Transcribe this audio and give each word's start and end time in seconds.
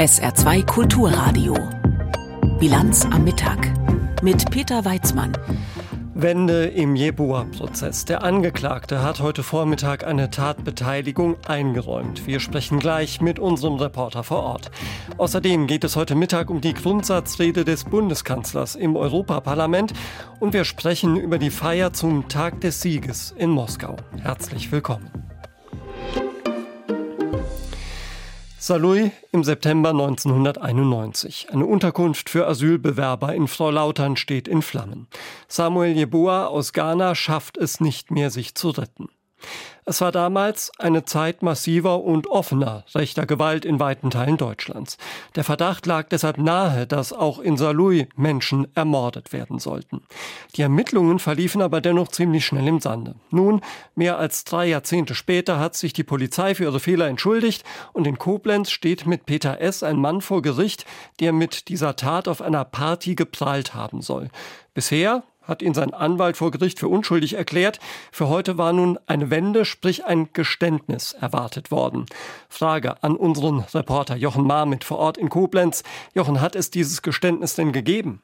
SR2 0.00 0.64
Kulturradio. 0.64 1.54
Bilanz 2.58 3.04
am 3.04 3.22
Mittag 3.22 3.70
mit 4.22 4.50
Peter 4.50 4.82
Weizmann. 4.86 5.36
Wende 6.14 6.68
im 6.68 6.96
Jebua-Prozess. 6.96 8.06
Der 8.06 8.22
Angeklagte 8.22 9.02
hat 9.02 9.20
heute 9.20 9.42
Vormittag 9.42 10.06
eine 10.06 10.30
Tatbeteiligung 10.30 11.36
eingeräumt. 11.46 12.26
Wir 12.26 12.40
sprechen 12.40 12.78
gleich 12.78 13.20
mit 13.20 13.38
unserem 13.38 13.74
Reporter 13.74 14.24
vor 14.24 14.42
Ort. 14.42 14.70
Außerdem 15.18 15.66
geht 15.66 15.84
es 15.84 15.96
heute 15.96 16.14
Mittag 16.14 16.48
um 16.48 16.62
die 16.62 16.72
Grundsatzrede 16.72 17.66
des 17.66 17.84
Bundeskanzlers 17.84 18.76
im 18.76 18.96
Europaparlament 18.96 19.92
und 20.38 20.54
wir 20.54 20.64
sprechen 20.64 21.18
über 21.18 21.36
die 21.36 21.50
Feier 21.50 21.92
zum 21.92 22.26
Tag 22.30 22.62
des 22.62 22.80
Sieges 22.80 23.34
in 23.36 23.50
Moskau. 23.50 23.96
Herzlich 24.22 24.72
willkommen. 24.72 25.29
Saarlouis 28.62 29.10
im 29.32 29.42
September 29.42 29.88
1991. 29.88 31.48
Eine 31.50 31.64
Unterkunft 31.64 32.28
für 32.28 32.46
Asylbewerber 32.46 33.34
in 33.34 33.48
Frau 33.48 33.70
Lautern 33.70 34.18
steht 34.18 34.46
in 34.46 34.60
Flammen. 34.60 35.06
Samuel 35.48 35.96
Jeboa 35.96 36.44
aus 36.44 36.74
Ghana 36.74 37.14
schafft 37.14 37.56
es 37.56 37.80
nicht 37.80 38.10
mehr, 38.10 38.28
sich 38.30 38.54
zu 38.54 38.68
retten. 38.68 39.08
Es 39.84 40.00
war 40.00 40.12
damals 40.12 40.70
eine 40.78 41.04
Zeit 41.04 41.42
massiver 41.42 42.02
und 42.02 42.26
offener 42.26 42.84
rechter 42.94 43.26
Gewalt 43.26 43.64
in 43.64 43.80
weiten 43.80 44.10
Teilen 44.10 44.36
Deutschlands. 44.36 44.98
Der 45.36 45.44
Verdacht 45.44 45.86
lag 45.86 46.08
deshalb 46.08 46.38
nahe, 46.38 46.86
dass 46.86 47.12
auch 47.12 47.38
in 47.38 47.56
Saarlouis 47.56 48.06
Menschen 48.16 48.68
ermordet 48.74 49.32
werden 49.32 49.58
sollten. 49.58 50.02
Die 50.56 50.62
Ermittlungen 50.62 51.18
verliefen 51.18 51.62
aber 51.62 51.80
dennoch 51.80 52.08
ziemlich 52.08 52.44
schnell 52.44 52.68
im 52.68 52.80
Sande. 52.80 53.14
Nun, 53.30 53.60
mehr 53.94 54.18
als 54.18 54.44
drei 54.44 54.66
Jahrzehnte 54.66 55.14
später, 55.14 55.58
hat 55.58 55.74
sich 55.76 55.92
die 55.92 56.04
Polizei 56.04 56.54
für 56.54 56.64
ihre 56.64 56.80
Fehler 56.80 57.06
entschuldigt 57.06 57.64
und 57.92 58.06
in 58.06 58.18
Koblenz 58.18 58.70
steht 58.70 59.06
mit 59.06 59.26
Peter 59.26 59.60
S. 59.60 59.82
ein 59.82 59.96
Mann 59.96 60.20
vor 60.20 60.42
Gericht, 60.42 60.84
der 61.20 61.32
mit 61.32 61.68
dieser 61.68 61.96
Tat 61.96 62.28
auf 62.28 62.42
einer 62.42 62.64
Party 62.64 63.14
geprallt 63.14 63.74
haben 63.74 64.02
soll. 64.02 64.28
Bisher 64.74 65.24
hat 65.50 65.60
ihn 65.60 65.74
sein 65.74 65.92
Anwalt 65.92 66.38
vor 66.38 66.50
Gericht 66.50 66.78
für 66.78 66.88
unschuldig 66.88 67.34
erklärt. 67.34 67.80
Für 68.10 68.28
heute 68.28 68.56
war 68.56 68.72
nun 68.72 68.98
eine 69.06 69.28
Wende, 69.28 69.66
sprich 69.66 70.06
ein 70.06 70.30
Geständnis 70.32 71.12
erwartet 71.12 71.70
worden. 71.70 72.06
Frage 72.48 73.02
an 73.02 73.16
unseren 73.16 73.60
Reporter 73.74 74.16
Jochen 74.16 74.46
Marmit 74.46 74.84
vor 74.84 74.98
Ort 74.98 75.18
in 75.18 75.28
Koblenz. 75.28 75.82
Jochen, 76.14 76.40
hat 76.40 76.56
es 76.56 76.70
dieses 76.70 77.02
Geständnis 77.02 77.54
denn 77.54 77.72
gegeben? 77.72 78.22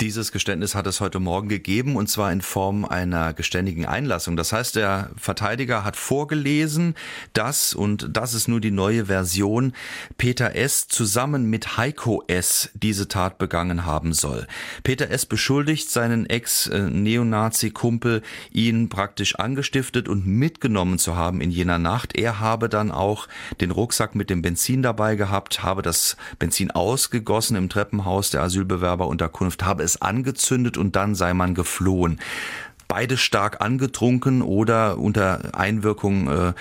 Dieses 0.00 0.32
Geständnis 0.32 0.74
hat 0.74 0.86
es 0.86 1.02
heute 1.02 1.20
Morgen 1.20 1.50
gegeben 1.50 1.94
und 1.96 2.08
zwar 2.08 2.32
in 2.32 2.40
Form 2.40 2.86
einer 2.86 3.34
geständigen 3.34 3.84
Einlassung. 3.84 4.34
Das 4.34 4.50
heißt, 4.50 4.76
der 4.76 5.10
Verteidiger 5.18 5.84
hat 5.84 5.94
vorgelesen, 5.94 6.94
dass, 7.34 7.74
und 7.74 8.08
das 8.10 8.32
ist 8.32 8.48
nur 8.48 8.62
die 8.62 8.70
neue 8.70 9.06
Version, 9.06 9.74
Peter 10.16 10.56
S. 10.56 10.88
zusammen 10.88 11.50
mit 11.50 11.76
Heiko 11.76 12.24
S. 12.28 12.70
diese 12.72 13.08
Tat 13.08 13.36
begangen 13.36 13.84
haben 13.84 14.14
soll. 14.14 14.46
Peter 14.84 15.10
S. 15.10 15.26
beschuldigt 15.26 15.90
seinen 15.90 16.24
Ex-Neonazi-Kumpel, 16.24 18.22
ihn 18.52 18.88
praktisch 18.88 19.34
angestiftet 19.34 20.08
und 20.08 20.26
mitgenommen 20.26 20.98
zu 20.98 21.16
haben 21.16 21.42
in 21.42 21.50
jener 21.50 21.78
Nacht. 21.78 22.16
Er 22.16 22.40
habe 22.40 22.70
dann 22.70 22.90
auch 22.90 23.28
den 23.60 23.70
Rucksack 23.70 24.14
mit 24.14 24.30
dem 24.30 24.40
Benzin 24.40 24.82
dabei 24.82 25.16
gehabt, 25.16 25.62
habe 25.62 25.82
das 25.82 26.16
Benzin 26.38 26.70
ausgegossen 26.70 27.54
im 27.54 27.68
Treppenhaus 27.68 28.30
der 28.30 28.40
Asylbewerberunterkunft, 28.44 29.62
habe 29.62 29.89
es 29.90 30.02
angezündet 30.02 30.78
und 30.78 30.96
dann 30.96 31.14
sei 31.14 31.34
man 31.34 31.54
geflohen 31.54 32.20
beide 32.90 33.16
stark 33.16 33.60
angetrunken 33.60 34.42
oder 34.42 34.98
unter 34.98 35.54
Einwirkung 35.54 36.28
äh, 36.28 36.52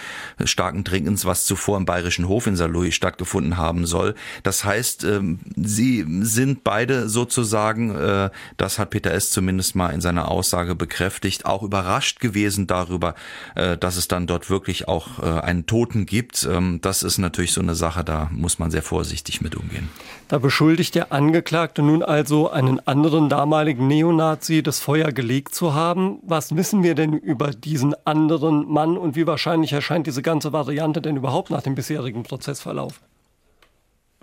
starken 0.45 0.85
Trinkens, 0.85 1.25
was 1.25 1.45
zuvor 1.45 1.75
im 1.77 1.85
Bayerischen 1.85 2.27
Hof 2.27 2.45
in 2.45 2.55
Saarlouis 2.55 2.93
stattgefunden 2.93 3.57
haben 3.57 3.87
soll. 3.87 4.13
Das 4.43 4.63
heißt, 4.63 5.05
ähm, 5.05 5.39
sie 5.55 6.05
sind 6.21 6.63
beide 6.63 7.09
sozusagen, 7.09 7.95
äh, 7.95 8.29
das 8.57 8.77
hat 8.77 8.91
Peter 8.91 9.11
S. 9.11 9.31
zumindest 9.31 9.75
mal 9.75 9.89
in 9.89 10.01
seiner 10.01 10.29
Aussage 10.29 10.75
bekräftigt, 10.75 11.47
auch 11.47 11.63
überrascht 11.63 12.19
gewesen 12.19 12.67
darüber, 12.67 13.15
äh, 13.55 13.75
dass 13.75 13.97
es 13.97 14.07
dann 14.07 14.27
dort 14.27 14.51
wirklich 14.51 14.87
auch 14.87 15.17
äh, 15.23 15.41
einen 15.41 15.65
Toten 15.65 16.05
gibt. 16.05 16.47
Ähm, 16.49 16.77
das 16.83 17.01
ist 17.01 17.17
natürlich 17.17 17.53
so 17.53 17.61
eine 17.61 17.73
Sache, 17.73 18.03
da 18.03 18.29
muss 18.31 18.59
man 18.59 18.69
sehr 18.69 18.83
vorsichtig 18.83 19.41
mit 19.41 19.55
umgehen. 19.55 19.89
Da 20.27 20.37
beschuldigt 20.37 20.93
der 20.93 21.11
Angeklagte 21.11 21.81
nun 21.81 22.03
also 22.03 22.51
einen 22.51 22.85
anderen 22.87 23.29
damaligen 23.29 23.87
Neonazi 23.87 24.61
das 24.61 24.79
Feuer 24.79 25.11
gelegt 25.11 25.55
zu 25.55 25.73
haben. 25.73 26.18
Was 26.21 26.55
wissen 26.55 26.83
wir 26.83 26.95
denn 26.95 27.13
über 27.13 27.51
diesen 27.51 27.95
anderen 28.05 28.69
Mann 28.69 28.97
und 28.97 29.15
wie 29.15 29.25
wahrscheinlich 29.25 29.71
erscheint 29.71 30.05
diese 30.05 30.21
ganze 30.21 30.51
Variante 30.51 31.01
denn 31.01 31.15
überhaupt 31.15 31.49
nach 31.49 31.61
dem 31.61 31.75
bisherigen 31.75 32.23
Prozessverlauf? 32.23 33.01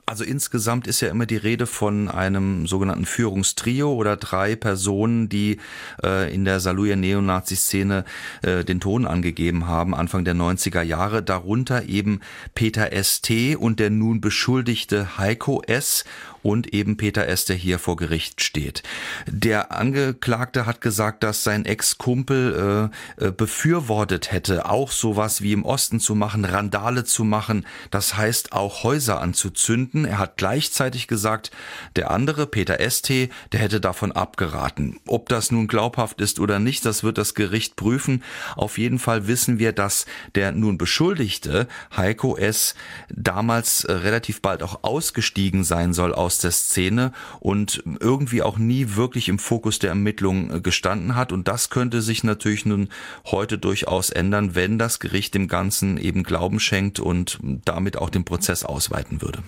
Also 0.09 0.23
insgesamt 0.23 0.87
ist 0.87 1.01
ja 1.01 1.09
immer 1.09 1.27
die 1.27 1.37
Rede 1.37 1.67
von 1.67 2.09
einem 2.09 2.69
sogenannten 2.69 3.07
Führungstrio 3.07 3.93
oder 3.93 4.17
drei 4.17 4.55
Personen, 4.55 5.29
die 5.29 5.59
äh, 6.01 6.33
in 6.33 6.45
der 6.45 6.61
Saluja 6.61 6.95
Neonazi-Szene 6.95 8.05
äh, 8.43 8.65
den 8.65 8.79
Ton 8.79 9.05
angegeben 9.05 9.67
haben, 9.67 9.97
Anfang 9.97 10.25
der 10.25 10.37
90er 10.37 10.83
Jahre. 10.83 11.25
Darunter 11.25 11.89
eben 11.89 12.21
Peter 12.55 12.93
S.T. 12.93 13.57
und 13.57 13.81
der 13.81 13.91
nun 13.91 14.21
beschuldigte 14.21 15.19
Heiko 15.19 15.61
S 15.67 16.05
und 16.47 16.73
eben 16.73 16.97
Peter 16.97 17.27
S., 17.27 17.45
der 17.45 17.57
hier 17.57 17.81
vor 17.81 17.97
Gericht 17.97 18.41
steht. 18.41 18.85
Der 19.27 19.73
Angeklagte 19.73 20.65
hat 20.65 20.81
gesagt, 20.81 21.25
dass 21.25 21.43
sein 21.43 21.65
Ex-Kumpel 21.65 22.91
äh, 23.19 23.27
äh, 23.27 23.33
befürwortet 23.33 24.31
hätte, 24.31 24.71
auch 24.71 24.93
sowas 24.93 25.43
wie 25.43 25.53
im 25.53 25.65
Osten 25.65 25.99
zu 25.99 26.15
machen, 26.15 26.45
Randale 26.45 27.03
zu 27.03 27.25
machen, 27.25 27.67
das 27.91 28.17
heißt 28.17 28.53
auch 28.53 28.85
Häuser 28.85 29.21
anzuzünden. 29.21 29.96
Er 30.05 30.19
hat 30.19 30.37
gleichzeitig 30.37 31.09
gesagt, 31.09 31.51
der 31.97 32.11
andere, 32.11 32.47
Peter 32.47 32.79
S.T., 32.79 33.31
der 33.53 33.61
hätte 33.61 33.81
davon 33.81 34.13
abgeraten. 34.13 35.01
Ob 35.07 35.29
das 35.29 35.51
nun 35.51 35.69
glaubhaft 35.69 36.21
ist 36.21 36.39
oder 36.39 36.59
nicht, 36.59 36.85
das 36.85 37.03
wird 37.03 37.19
das 37.19 37.35
Gericht 37.35 37.77
prüfen. 37.77 38.23
Auf 38.57 38.79
jeden 38.79 38.99
Fall 38.99 39.27
wissen 39.27 39.59
wir, 39.59 39.73
dass 39.73 40.07
der 40.35 40.53
nun 40.53 40.79
Beschuldigte, 40.79 41.67
Heiko 41.97 42.37
S., 42.37 42.75
damals 43.09 43.85
äh, 43.85 43.93
relativ 43.93 44.43
bald 44.43 44.63
auch 44.63 44.85
ausgestiegen 44.85 45.65
sein 45.65 45.95
soll 45.95 46.15
aus 46.15 46.27
aus 46.27 46.39
der 46.39 46.51
Szene 46.51 47.13
und 47.39 47.83
irgendwie 48.01 48.43
auch 48.43 48.59
nie 48.59 48.97
wirklich 48.97 49.29
im 49.29 49.39
Fokus 49.39 49.79
der 49.79 49.91
Ermittlungen 49.91 50.51
äh, 50.51 50.61
gestanden 50.61 51.15
hat. 51.15 51.33
Und 51.33 51.47
das 51.47 51.71
könnte 51.71 52.03
sich 52.03 52.25
natürlich 52.25 52.67
nun 52.67 52.89
heute 53.25 53.57
durchaus 53.57 54.11
ändern, 54.11 54.57
wenn 54.57 54.77
das 54.77 54.99
Gericht 54.99 55.35
dem 55.35 55.47
Ganzen 55.47 55.99
eben 55.99 56.25
Glauben 56.25 56.59
schenkt 56.59 56.99
und 56.99 57.39
damit 57.65 57.97
auch 57.97 58.11
den 58.11 58.25
Prozess 58.25 58.65
ausweiten 58.65 59.23
würde. 59.23 59.43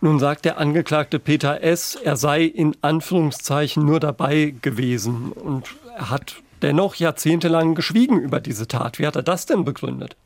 Nun 0.00 0.20
sagt 0.20 0.44
der 0.44 0.58
Angeklagte 0.58 1.18
Peter 1.18 1.60
S., 1.60 1.96
er 1.96 2.16
sei 2.16 2.44
in 2.44 2.76
Anführungszeichen 2.82 3.84
nur 3.84 3.98
dabei 3.98 4.54
gewesen 4.62 5.32
und 5.32 5.74
er 5.96 6.10
hat 6.10 6.36
dennoch 6.62 6.94
jahrzehntelang 6.94 7.74
geschwiegen 7.74 8.20
über 8.20 8.40
diese 8.40 8.68
Tat. 8.68 9.00
Wie 9.00 9.06
hat 9.06 9.16
er 9.16 9.24
das 9.24 9.46
denn 9.46 9.64
begründet? 9.64 10.16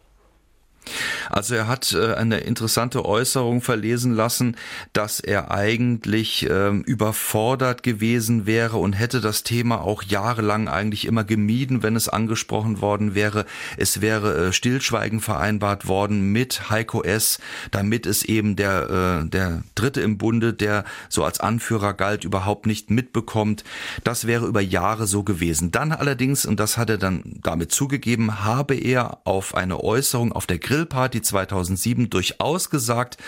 Also 1.31 1.55
er 1.55 1.69
hat 1.69 1.93
äh, 1.93 2.15
eine 2.15 2.39
interessante 2.39 3.05
Äußerung 3.05 3.61
verlesen 3.63 4.13
lassen, 4.13 4.57
dass 4.93 5.21
er 5.21 5.51
eigentlich 5.51 6.47
ähm, 6.51 6.83
überfordert 6.83 7.83
gewesen 7.83 8.47
wäre 8.47 8.77
und 8.77 8.93
hätte 8.93 9.21
das 9.21 9.43
Thema 9.43 9.81
auch 9.81 10.03
jahrelang 10.03 10.69
eigentlich 10.69 11.07
immer 11.07 11.25
gemieden, 11.25 11.83
wenn 11.83 11.97
es 11.97 12.09
angesprochen 12.09 12.81
worden 12.81 13.15
wäre. 13.15 13.47
Es 13.77 14.01
wäre 14.01 14.49
äh, 14.49 14.53
Stillschweigen 14.53 15.21
vereinbart 15.21 15.87
worden 15.87 16.33
mit 16.33 16.71
Heiko 16.71 17.03
S., 17.03 17.39
damit 17.71 18.07
es 18.07 18.25
eben 18.25 18.57
der, 18.57 19.23
äh, 19.23 19.29
der 19.29 19.63
Dritte 19.75 20.01
im 20.01 20.19
Bunde, 20.19 20.53
der 20.53 20.85
so 21.09 21.25
als 21.25 21.41
Anführer 21.41 21.95
galt, 21.95 22.25
überhaupt 22.25 22.67
nicht 22.67 22.91
mitbekommt. 22.91 23.65
Das 24.05 24.27
wäre 24.27 24.47
über 24.47 24.61
Jahre 24.61 25.07
so 25.07 25.23
gewesen. 25.23 25.71
Dann 25.71 25.93
allerdings, 25.93 26.45
und 26.45 26.59
das 26.61 26.77
hat 26.77 26.91
er 26.91 26.99
dann 26.99 27.23
damit 27.43 27.73
zugegeben, 27.73 28.45
habe 28.45 28.75
er 28.75 29.19
auf 29.25 29.55
eine 29.55 29.83
Äußerung 29.83 30.33
auf 30.33 30.47
der 30.47 30.59
Grillparty 30.73 31.21
2007 31.21 32.09
durchaus 32.09 32.71
gesagt, 32.71 33.19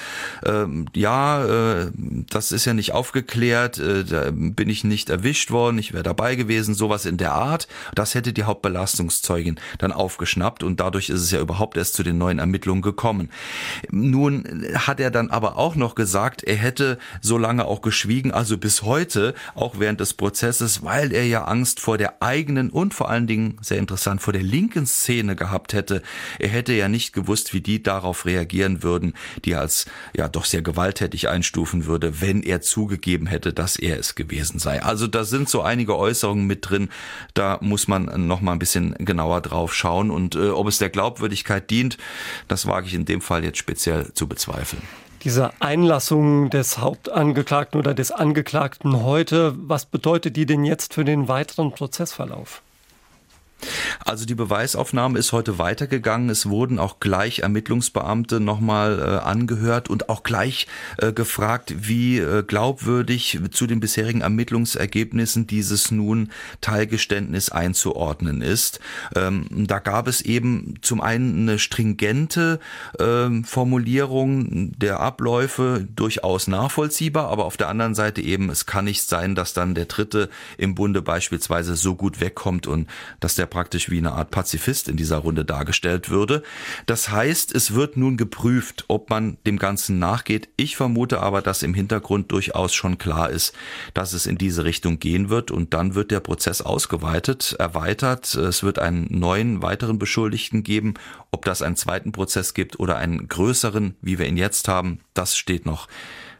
ähm, 0.46 0.86
ja, 0.94 1.44
äh, 1.44 1.90
das 2.30 2.52
ist 2.52 2.64
ja 2.64 2.72
nicht 2.72 2.92
aufgeklärt, 2.92 3.78
äh, 3.78 4.04
da 4.04 4.30
bin 4.32 4.70
ich 4.70 4.82
nicht 4.82 5.10
erwischt 5.10 5.50
worden, 5.50 5.76
ich 5.76 5.92
wäre 5.92 6.02
dabei 6.02 6.36
gewesen, 6.36 6.74
sowas 6.74 7.04
in 7.04 7.18
der 7.18 7.32
Art. 7.32 7.68
Das 7.94 8.14
hätte 8.14 8.32
die 8.32 8.44
Hauptbelastungszeugin 8.44 9.60
dann 9.76 9.92
aufgeschnappt 9.92 10.62
und 10.62 10.80
dadurch 10.80 11.10
ist 11.10 11.20
es 11.20 11.30
ja 11.32 11.40
überhaupt 11.40 11.76
erst 11.76 11.92
zu 11.94 12.02
den 12.02 12.16
neuen 12.16 12.38
Ermittlungen 12.38 12.80
gekommen. 12.80 13.28
Nun 13.90 14.64
hat 14.74 14.98
er 14.98 15.10
dann 15.10 15.28
aber 15.28 15.58
auch 15.58 15.76
noch 15.76 15.94
gesagt, 15.94 16.44
er 16.44 16.56
hätte 16.56 16.98
so 17.20 17.36
lange 17.36 17.66
auch 17.66 17.82
geschwiegen, 17.82 18.32
also 18.32 18.56
bis 18.56 18.82
heute, 18.84 19.34
auch 19.54 19.78
während 19.78 20.00
des 20.00 20.14
Prozesses, 20.14 20.82
weil 20.82 21.12
er 21.12 21.26
ja 21.26 21.44
Angst 21.44 21.78
vor 21.80 21.98
der 21.98 22.22
eigenen 22.22 22.70
und 22.70 22.94
vor 22.94 23.10
allen 23.10 23.26
Dingen, 23.26 23.58
sehr 23.60 23.78
interessant, 23.78 24.22
vor 24.22 24.32
der 24.32 24.42
linken 24.42 24.86
Szene 24.86 25.36
gehabt 25.36 25.74
hätte. 25.74 26.00
Er 26.38 26.48
hätte 26.48 26.72
ja 26.72 26.88
nicht 26.88 27.12
gewusst, 27.12 27.33
gewusst, 27.34 27.52
wie 27.52 27.60
die 27.60 27.82
darauf 27.82 28.26
reagieren 28.26 28.84
würden, 28.84 29.14
die 29.44 29.56
als 29.56 29.86
ja 30.16 30.28
doch 30.28 30.44
sehr 30.44 30.62
gewalttätig 30.62 31.28
einstufen 31.28 31.86
würde, 31.86 32.20
wenn 32.20 32.44
er 32.44 32.60
zugegeben 32.60 33.26
hätte, 33.26 33.52
dass 33.52 33.74
er 33.74 33.98
es 33.98 34.14
gewesen 34.14 34.60
sei. 34.60 34.80
Also 34.80 35.08
da 35.08 35.24
sind 35.24 35.48
so 35.48 35.62
einige 35.62 35.98
Äußerungen 35.98 36.46
mit 36.46 36.70
drin, 36.70 36.90
da 37.34 37.58
muss 37.60 37.88
man 37.88 38.28
noch 38.28 38.40
mal 38.40 38.52
ein 38.52 38.60
bisschen 38.60 38.94
genauer 39.00 39.40
drauf 39.40 39.74
schauen 39.74 40.12
und 40.12 40.36
äh, 40.36 40.50
ob 40.50 40.68
es 40.68 40.78
der 40.78 40.90
Glaubwürdigkeit 40.90 41.68
dient, 41.70 41.98
das 42.46 42.66
wage 42.66 42.86
ich 42.86 42.94
in 42.94 43.04
dem 43.04 43.20
Fall 43.20 43.42
jetzt 43.42 43.58
speziell 43.58 44.12
zu 44.14 44.28
bezweifeln. 44.28 44.82
Diese 45.24 45.50
Einlassung 45.60 46.50
des 46.50 46.78
Hauptangeklagten 46.78 47.80
oder 47.80 47.94
des 47.94 48.12
Angeklagten 48.12 49.02
heute, 49.02 49.54
was 49.56 49.86
bedeutet 49.86 50.36
die 50.36 50.46
denn 50.46 50.64
jetzt 50.64 50.94
für 50.94 51.04
den 51.04 51.26
weiteren 51.26 51.72
Prozessverlauf? 51.72 52.62
Also 54.04 54.26
die 54.26 54.34
Beweisaufnahme 54.34 55.18
ist 55.18 55.32
heute 55.32 55.58
weitergegangen. 55.58 56.30
Es 56.30 56.46
wurden 56.48 56.78
auch 56.78 57.00
gleich 57.00 57.40
Ermittlungsbeamte 57.40 58.40
nochmal 58.40 58.98
äh, 58.98 59.24
angehört 59.24 59.90
und 59.90 60.08
auch 60.08 60.22
gleich 60.22 60.66
äh, 60.98 61.12
gefragt, 61.12 61.74
wie 61.76 62.18
äh, 62.18 62.42
glaubwürdig 62.42 63.40
zu 63.50 63.66
den 63.66 63.80
bisherigen 63.80 64.20
Ermittlungsergebnissen 64.20 65.46
dieses 65.46 65.90
nun 65.90 66.30
Teilgeständnis 66.60 67.50
einzuordnen 67.50 68.42
ist. 68.42 68.80
Ähm, 69.14 69.46
da 69.50 69.78
gab 69.78 70.08
es 70.08 70.20
eben 70.20 70.74
zum 70.82 71.00
einen 71.00 71.48
eine 71.48 71.58
stringente 71.58 72.60
ähm, 72.98 73.44
Formulierung 73.44 74.72
der 74.78 75.00
Abläufe, 75.00 75.86
durchaus 75.94 76.46
nachvollziehbar, 76.48 77.28
aber 77.28 77.44
auf 77.44 77.56
der 77.56 77.68
anderen 77.68 77.94
Seite 77.94 78.20
eben, 78.20 78.50
es 78.50 78.66
kann 78.66 78.84
nicht 78.84 79.02
sein, 79.02 79.34
dass 79.34 79.54
dann 79.54 79.74
der 79.74 79.86
Dritte 79.86 80.28
im 80.58 80.74
Bunde 80.74 81.02
beispielsweise 81.02 81.76
so 81.76 81.94
gut 81.94 82.20
wegkommt 82.20 82.66
und 82.66 82.88
dass 83.20 83.34
der 83.34 83.46
praktisch 83.54 83.88
wie 83.88 83.98
eine 83.98 84.14
Art 84.14 84.32
Pazifist 84.32 84.88
in 84.88 84.96
dieser 84.96 85.18
Runde 85.18 85.44
dargestellt 85.44 86.10
würde. 86.10 86.42
Das 86.86 87.10
heißt, 87.10 87.54
es 87.54 87.72
wird 87.72 87.96
nun 87.96 88.16
geprüft, 88.16 88.84
ob 88.88 89.10
man 89.10 89.38
dem 89.46 89.60
Ganzen 89.60 90.00
nachgeht. 90.00 90.48
Ich 90.56 90.76
vermute 90.76 91.20
aber, 91.20 91.40
dass 91.40 91.62
im 91.62 91.72
Hintergrund 91.72 92.32
durchaus 92.32 92.74
schon 92.74 92.98
klar 92.98 93.30
ist, 93.30 93.54
dass 93.94 94.12
es 94.12 94.26
in 94.26 94.38
diese 94.38 94.64
Richtung 94.64 94.98
gehen 94.98 95.28
wird 95.28 95.52
und 95.52 95.72
dann 95.72 95.94
wird 95.94 96.10
der 96.10 96.18
Prozess 96.18 96.62
ausgeweitet, 96.62 97.54
erweitert. 97.56 98.34
Es 98.34 98.64
wird 98.64 98.80
einen 98.80 99.06
neuen 99.08 99.62
weiteren 99.62 100.00
Beschuldigten 100.00 100.64
geben. 100.64 100.94
Ob 101.30 101.44
das 101.44 101.62
einen 101.62 101.76
zweiten 101.76 102.10
Prozess 102.10 102.54
gibt 102.54 102.80
oder 102.80 102.96
einen 102.96 103.28
größeren, 103.28 103.94
wie 104.02 104.18
wir 104.18 104.26
ihn 104.26 104.36
jetzt 104.36 104.66
haben, 104.66 104.98
das 105.14 105.36
steht 105.36 105.64
noch 105.64 105.86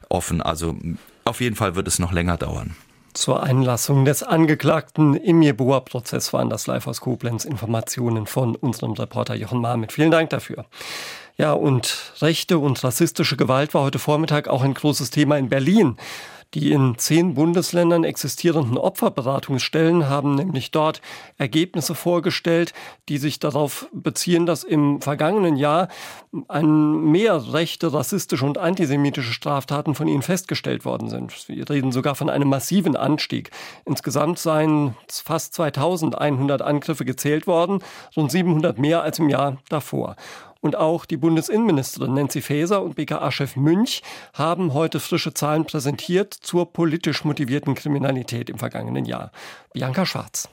offen. 0.08 0.42
Also 0.42 0.76
auf 1.24 1.40
jeden 1.40 1.54
Fall 1.54 1.76
wird 1.76 1.86
es 1.86 2.00
noch 2.00 2.10
länger 2.10 2.38
dauern. 2.38 2.74
Zur 3.14 3.44
Einlassung 3.44 4.04
des 4.04 4.24
Angeklagten 4.24 5.14
im 5.14 5.40
Jeboa-Prozess 5.40 6.32
waren 6.32 6.50
das 6.50 6.66
live 6.66 6.88
aus 6.88 7.00
Koblenz 7.00 7.44
Informationen 7.44 8.26
von 8.26 8.56
unserem 8.56 8.94
Reporter 8.94 9.36
Jochen 9.36 9.60
Marmit. 9.60 9.92
Vielen 9.92 10.10
Dank 10.10 10.30
dafür. 10.30 10.64
Ja, 11.36 11.52
und 11.52 12.12
rechte 12.20 12.58
und 12.58 12.82
rassistische 12.82 13.36
Gewalt 13.36 13.72
war 13.72 13.82
heute 13.82 14.00
Vormittag 14.00 14.48
auch 14.48 14.62
ein 14.62 14.74
großes 14.74 15.10
Thema 15.10 15.38
in 15.38 15.48
Berlin. 15.48 15.96
Die 16.54 16.70
in 16.70 16.96
zehn 16.98 17.34
Bundesländern 17.34 18.04
existierenden 18.04 18.78
Opferberatungsstellen 18.78 20.08
haben 20.08 20.36
nämlich 20.36 20.70
dort 20.70 21.00
Ergebnisse 21.36 21.96
vorgestellt, 21.96 22.72
die 23.08 23.18
sich 23.18 23.40
darauf 23.40 23.88
beziehen, 23.92 24.46
dass 24.46 24.62
im 24.62 25.00
vergangenen 25.00 25.56
Jahr 25.56 25.88
ein 26.46 27.10
mehr 27.10 27.52
rechte, 27.52 27.92
rassistische 27.92 28.44
und 28.44 28.58
antisemitische 28.58 29.32
Straftaten 29.32 29.96
von 29.96 30.06
ihnen 30.06 30.22
festgestellt 30.22 30.84
worden 30.84 31.08
sind. 31.08 31.48
Wir 31.48 31.68
reden 31.68 31.90
sogar 31.90 32.14
von 32.14 32.30
einem 32.30 32.48
massiven 32.48 32.94
Anstieg. 32.94 33.50
Insgesamt 33.84 34.38
seien 34.38 34.94
fast 35.08 35.54
2100 35.54 36.62
Angriffe 36.62 37.04
gezählt 37.04 37.48
worden, 37.48 37.80
rund 38.16 38.30
700 38.30 38.78
mehr 38.78 39.02
als 39.02 39.18
im 39.18 39.28
Jahr 39.28 39.58
davor. 39.68 40.14
Und 40.64 40.76
auch 40.76 41.04
die 41.04 41.18
Bundesinnenministerin 41.18 42.14
Nancy 42.14 42.40
Faeser 42.40 42.82
und 42.82 42.96
BKA-Chef 42.96 43.54
Münch 43.54 44.02
haben 44.32 44.72
heute 44.72 44.98
frische 44.98 45.34
Zahlen 45.34 45.66
präsentiert 45.66 46.32
zur 46.32 46.72
politisch 46.72 47.22
motivierten 47.22 47.74
Kriminalität 47.74 48.48
im 48.48 48.56
vergangenen 48.56 49.04
Jahr. 49.04 49.30
Bianca 49.74 50.06
Schwarz. 50.06 50.48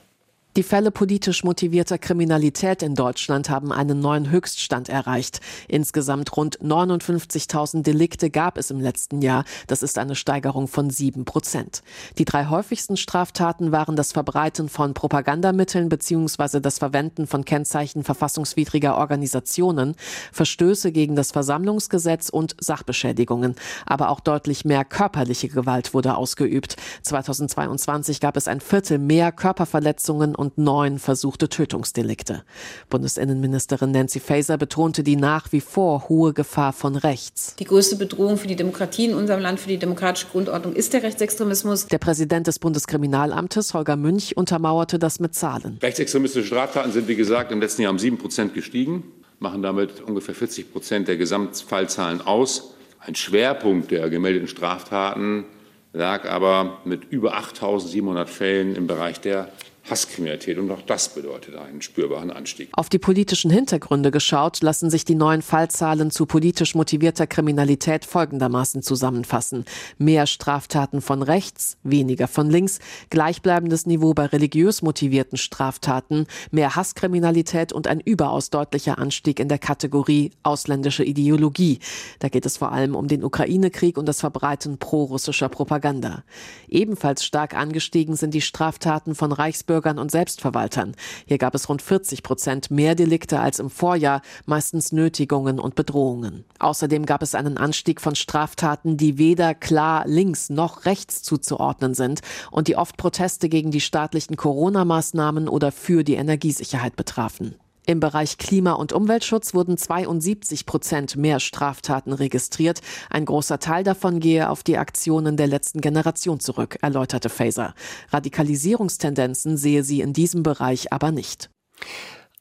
Die 0.54 0.62
Fälle 0.62 0.90
politisch 0.90 1.44
motivierter 1.44 1.96
Kriminalität 1.96 2.82
in 2.82 2.94
Deutschland 2.94 3.48
haben 3.48 3.72
einen 3.72 4.00
neuen 4.00 4.30
Höchststand 4.30 4.90
erreicht. 4.90 5.40
Insgesamt 5.66 6.36
rund 6.36 6.58
59.000 6.58 7.80
Delikte 7.80 8.28
gab 8.28 8.58
es 8.58 8.70
im 8.70 8.78
letzten 8.78 9.22
Jahr. 9.22 9.46
Das 9.66 9.82
ist 9.82 9.96
eine 9.96 10.14
Steigerung 10.14 10.68
von 10.68 10.90
sieben 10.90 11.24
Prozent. 11.24 11.82
Die 12.18 12.26
drei 12.26 12.48
häufigsten 12.48 12.98
Straftaten 12.98 13.72
waren 13.72 13.96
das 13.96 14.12
Verbreiten 14.12 14.68
von 14.68 14.92
Propagandamitteln 14.92 15.88
bzw. 15.88 16.60
das 16.60 16.78
Verwenden 16.78 17.26
von 17.26 17.46
Kennzeichen 17.46 18.04
verfassungswidriger 18.04 18.98
Organisationen, 18.98 19.94
Verstöße 20.32 20.92
gegen 20.92 21.16
das 21.16 21.30
Versammlungsgesetz 21.30 22.28
und 22.28 22.56
Sachbeschädigungen. 22.60 23.54
Aber 23.86 24.10
auch 24.10 24.20
deutlich 24.20 24.66
mehr 24.66 24.84
körperliche 24.84 25.48
Gewalt 25.48 25.94
wurde 25.94 26.14
ausgeübt. 26.14 26.76
2022 27.00 28.20
gab 28.20 28.36
es 28.36 28.48
ein 28.48 28.60
Viertel 28.60 28.98
mehr 28.98 29.32
Körperverletzungen 29.32 30.36
und 30.42 30.58
neun 30.58 30.98
versuchte 30.98 31.48
Tötungsdelikte. 31.48 32.42
Bundesinnenministerin 32.90 33.92
Nancy 33.92 34.20
Faeser 34.20 34.58
betonte 34.58 35.02
die 35.02 35.16
nach 35.16 35.52
wie 35.52 35.60
vor 35.60 36.08
hohe 36.08 36.32
Gefahr 36.32 36.72
von 36.72 36.96
rechts. 36.96 37.54
Die 37.56 37.64
größte 37.64 37.96
Bedrohung 37.96 38.36
für 38.36 38.48
die 38.48 38.56
Demokratie 38.56 39.06
in 39.06 39.14
unserem 39.14 39.40
Land, 39.40 39.60
für 39.60 39.68
die 39.68 39.78
demokratische 39.78 40.26
Grundordnung 40.26 40.74
ist 40.74 40.92
der 40.92 41.04
Rechtsextremismus. 41.04 41.86
Der 41.86 41.98
Präsident 41.98 42.48
des 42.48 42.58
Bundeskriminalamtes, 42.58 43.72
Holger 43.72 43.96
Münch, 43.96 44.36
untermauerte 44.36 44.98
das 44.98 45.20
mit 45.20 45.34
Zahlen. 45.34 45.78
Rechtsextremistische 45.80 46.46
Straftaten 46.46 46.92
sind, 46.92 47.06
wie 47.06 47.16
gesagt, 47.16 47.52
im 47.52 47.60
letzten 47.60 47.82
Jahr 47.82 47.92
um 47.92 47.98
sieben 47.98 48.18
Prozent 48.18 48.52
gestiegen, 48.52 49.04
machen 49.38 49.62
damit 49.62 50.00
ungefähr 50.00 50.34
40 50.34 50.72
Prozent 50.72 51.06
der 51.06 51.16
Gesamtfallzahlen 51.16 52.20
aus. 52.20 52.74
Ein 52.98 53.14
Schwerpunkt 53.14 53.92
der 53.92 54.10
gemeldeten 54.10 54.48
Straftaten 54.48 55.44
lag 55.92 56.28
aber 56.28 56.78
mit 56.84 57.04
über 57.10 57.36
8.700 57.36 58.26
Fällen 58.26 58.74
im 58.74 58.86
Bereich 58.86 59.20
der 59.20 59.48
Hasskriminalität. 59.90 60.58
Und 60.58 60.70
auch 60.70 60.82
das 60.82 61.14
bedeutet 61.14 61.56
einen 61.56 61.82
spürbaren 61.82 62.30
Anstieg. 62.30 62.68
Auf 62.72 62.88
die 62.88 62.98
politischen 62.98 63.50
Hintergründe 63.50 64.10
geschaut, 64.10 64.62
lassen 64.62 64.90
sich 64.90 65.04
die 65.04 65.14
neuen 65.14 65.42
Fallzahlen 65.42 66.10
zu 66.10 66.26
politisch 66.26 66.74
motivierter 66.74 67.26
Kriminalität 67.26 68.04
folgendermaßen 68.04 68.82
zusammenfassen. 68.82 69.64
Mehr 69.98 70.26
Straftaten 70.26 71.00
von 71.00 71.22
rechts, 71.22 71.78
weniger 71.82 72.28
von 72.28 72.48
links, 72.48 72.78
gleichbleibendes 73.10 73.86
Niveau 73.86 74.14
bei 74.14 74.26
religiös 74.26 74.82
motivierten 74.82 75.36
Straftaten, 75.36 76.26
mehr 76.52 76.76
Hasskriminalität 76.76 77.72
und 77.72 77.88
ein 77.88 78.00
überaus 78.00 78.50
deutlicher 78.50 78.98
Anstieg 78.98 79.40
in 79.40 79.48
der 79.48 79.58
Kategorie 79.58 80.30
ausländische 80.44 81.04
Ideologie. 81.04 81.80
Da 82.20 82.28
geht 82.28 82.46
es 82.46 82.56
vor 82.56 82.72
allem 82.72 82.94
um 82.94 83.08
den 83.08 83.24
Ukraine-Krieg 83.24 83.98
und 83.98 84.06
das 84.06 84.20
Verbreiten 84.20 84.78
pro-russischer 84.78 85.48
Propaganda. 85.48 86.22
Ebenfalls 86.68 87.24
stark 87.24 87.54
angestiegen 87.54 88.14
sind 88.14 88.32
die 88.32 88.40
Straftaten 88.40 89.14
von 89.14 89.32
Reichsbürgern 89.32 89.71
Staatsbürgern 89.72 89.98
und 89.98 90.10
Selbstverwaltern. 90.10 90.94
Hier 91.26 91.38
gab 91.38 91.54
es 91.54 91.68
rund 91.68 91.80
40 91.80 92.22
Prozent 92.22 92.70
mehr 92.70 92.94
Delikte 92.94 93.40
als 93.40 93.58
im 93.58 93.70
Vorjahr, 93.70 94.20
meistens 94.44 94.92
Nötigungen 94.92 95.58
und 95.58 95.74
Bedrohungen. 95.74 96.44
Außerdem 96.58 97.06
gab 97.06 97.22
es 97.22 97.34
einen 97.34 97.56
Anstieg 97.56 98.00
von 98.00 98.14
Straftaten, 98.14 98.96
die 98.98 99.16
weder 99.16 99.54
klar 99.54 100.04
links 100.06 100.50
noch 100.50 100.84
rechts 100.84 101.22
zuzuordnen 101.22 101.94
sind 101.94 102.20
und 102.50 102.68
die 102.68 102.76
oft 102.76 102.98
Proteste 102.98 103.48
gegen 103.48 103.70
die 103.70 103.80
staatlichen 103.80 104.36
Corona-Maßnahmen 104.36 105.48
oder 105.48 105.72
für 105.72 106.04
die 106.04 106.14
Energiesicherheit 106.14 106.96
betrafen. 106.96 107.54
Im 107.84 107.98
Bereich 107.98 108.38
Klima- 108.38 108.74
und 108.74 108.92
Umweltschutz 108.92 109.54
wurden 109.54 109.76
72 109.76 110.66
Prozent 110.66 111.16
mehr 111.16 111.40
Straftaten 111.40 112.12
registriert. 112.12 112.80
Ein 113.10 113.24
großer 113.24 113.58
Teil 113.58 113.82
davon 113.82 114.20
gehe 114.20 114.48
auf 114.50 114.62
die 114.62 114.78
Aktionen 114.78 115.36
der 115.36 115.48
letzten 115.48 115.80
Generation 115.80 116.38
zurück, 116.38 116.78
erläuterte 116.80 117.28
Faeser. 117.28 117.74
Radikalisierungstendenzen 118.10 119.56
sehe 119.56 119.82
sie 119.82 120.00
in 120.00 120.12
diesem 120.12 120.44
Bereich 120.44 120.92
aber 120.92 121.10
nicht. 121.10 121.50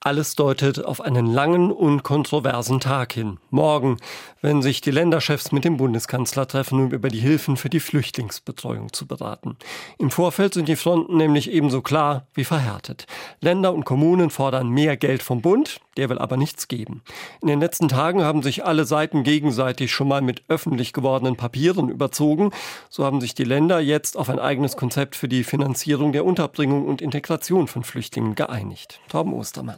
Alles 0.04 0.34
deutet 0.34 0.84
auf 0.84 1.00
einen 1.00 1.28
langen 1.28 1.72
und 1.72 2.02
kontroversen 2.02 2.80
Tag 2.80 3.14
hin. 3.14 3.38
Morgen, 3.52 3.98
wenn 4.42 4.64
sich 4.64 4.82
die 4.82 4.90
Länderchefs 4.90 5.52
mit 5.52 5.64
dem 5.64 5.78
Bundeskanzler 5.78 6.48
treffen, 6.48 6.80
um 6.80 6.92
über 6.92 7.10
die 7.10 7.20
Hilfen 7.20 7.56
für 7.56 7.70
die 7.70 7.80
Flüchtlingsbetreuung 7.80 8.94
zu 8.94 9.06
beraten. 9.06 9.58
Im 10.00 10.10
Vorfeld 10.10 10.56
sind 10.56 10.68
die 10.68 10.76
Fronten 10.76 11.18
nämlich 11.18 11.52
ebenso 11.52 11.84
klar 11.84 12.26
wie 12.34 12.46
verhärtet. 12.46 13.06
Länder 13.42 13.76
und 13.76 13.86
Kommunen 13.86 14.32
fordern 14.32 14.70
mehr 14.70 14.98
Geld 14.98 15.22
vom 15.22 15.44
Bund, 15.44 15.80
der 15.98 16.10
will 16.10 16.18
aber 16.18 16.36
nichts 16.36 16.68
geben. 16.68 17.04
In 17.44 17.48
den 17.50 17.60
letzten 17.60 17.88
Tagen 17.88 18.24
haben 18.24 18.42
sich 18.42 18.66
alle 18.66 18.86
Seiten 18.86 19.22
gegenseitig 19.22 19.92
schon 19.92 20.08
mal 20.08 20.22
mit 20.22 20.42
öffentlich 20.48 20.94
gewordenen 20.94 21.36
Papieren 21.36 21.90
überzogen. 21.90 22.50
So 22.90 23.06
haben 23.06 23.22
sich 23.22 23.36
die 23.36 23.44
Länder 23.44 23.80
jetzt 23.80 24.18
auf 24.18 24.32
ein 24.32 24.40
eigenes 24.40 24.78
Konzept 24.78 25.16
für 25.16 25.28
die 25.28 25.44
Finanzierung 25.44 26.12
der 26.12 26.26
Unterbringung 26.26 26.88
und 26.88 27.04
Integration 27.04 27.68
von 27.68 27.84
Flüchtlingen 27.84 28.34
geeinigt. 28.34 29.00
Torben 29.08 29.34
Ostermann. 29.34 29.78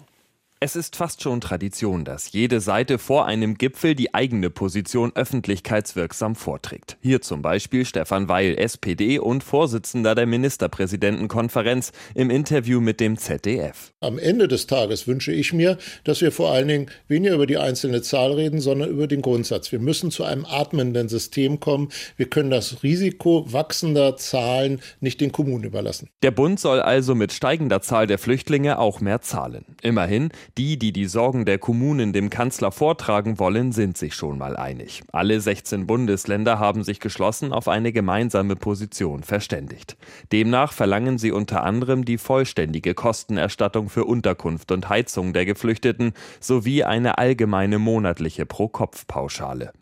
Es 0.66 0.78
ist 0.78 0.96
fast 0.96 1.22
schon 1.22 1.42
Tradition, 1.42 2.06
dass 2.06 2.32
jede 2.32 2.62
Seite 2.62 2.98
vor 2.98 3.26
einem 3.26 3.56
Gipfel 3.58 3.96
die 3.96 4.14
eigene 4.14 4.50
Position 4.50 5.12
öffentlichkeitswirksam 5.14 6.36
vorträgt. 6.36 6.96
Hier 7.02 7.20
zum 7.20 7.42
Beispiel 7.42 7.84
Stefan 7.84 8.30
Weil, 8.30 8.58
SPD 8.58 9.20
und 9.20 9.44
Vorsitzender 9.44 10.16
der 10.16 10.26
Ministerpräsidentenkonferenz 10.26 11.92
im 12.16 12.30
Interview 12.30 12.80
mit 12.80 13.02
dem 13.02 13.18
ZDF. 13.18 13.92
Am 14.00 14.18
Ende 14.18 14.48
des 14.48 14.66
Tages 14.66 15.06
wünsche 15.06 15.34
ich 15.34 15.52
mir, 15.52 15.78
dass 16.06 16.22
wir 16.22 16.32
vor 16.32 16.54
allen 16.54 16.70
Dingen 16.70 16.86
weniger 17.10 17.36
über 17.36 17.46
die 17.46 17.58
einzelne 17.58 18.02
Zahl 18.02 18.32
reden, 18.32 18.62
sondern 18.62 18.90
über 18.90 19.08
den 19.08 19.22
Grundsatz. 19.22 19.74
Wir 19.74 19.80
müssen 19.80 20.12
zu 20.12 20.24
einem 20.24 20.46
atmenden 20.46 21.10
System 21.10 21.60
kommen. 21.60 21.90
Wir 22.16 22.30
können 22.30 22.52
das 22.52 22.84
Risiko 22.84 23.52
wachsender 23.52 24.16
Zahlen 24.16 24.80
nicht 25.02 25.20
den 25.20 25.34
Kommunen 25.34 25.66
überlassen. 25.66 26.08
Der 26.22 26.32
Bund 26.32 26.58
soll 26.58 26.80
also 26.80 27.16
mit 27.16 27.34
steigender 27.34 27.82
Zahl 27.82 28.08
der 28.08 28.18
Flüchtlinge 28.18 28.80
auch 28.80 29.02
mehr 29.02 29.20
zahlen. 29.20 29.66
Immerhin, 29.82 30.30
Die, 30.60 30.78
die 30.78 30.94
die 30.94 31.08
Sorgen 31.08 31.46
der 31.46 31.58
Kommunen 31.58 32.14
dem 32.14 32.30
Kanzler 32.30 32.72
vortragen 32.72 33.40
wollen, 33.40 33.72
sind 33.72 33.98
sich 33.98 34.14
schon 34.14 34.38
mal 34.38 34.56
einig. 34.56 35.02
Alle 35.12 35.42
16 35.42 35.88
Bundesländer 35.88 36.60
haben 36.60 36.84
sich 36.84 37.00
geschlossen 37.00 37.52
auf 37.52 37.68
eine 37.68 37.92
gemeinsame 37.92 38.56
Position 38.56 39.24
verständigt. 39.24 39.98
Demnach 40.32 40.72
verlangen 40.72 41.18
sie 41.18 41.32
unter 41.32 41.64
anderem 41.64 42.06
die 42.06 42.20
vollständige 42.20 42.94
Kostenerstattung 42.94 43.90
für 43.90 44.06
Unterkunft 44.06 44.72
und 44.72 44.90
Heizung 44.90 45.34
der 45.34 45.46
Geflüchteten 45.46 46.14
sowie 46.40 46.84
eine 46.84 47.18
allgemeine 47.18 47.80
monatliche 47.80 48.46
Pro-Kopf-Pauschale. 48.46 49.74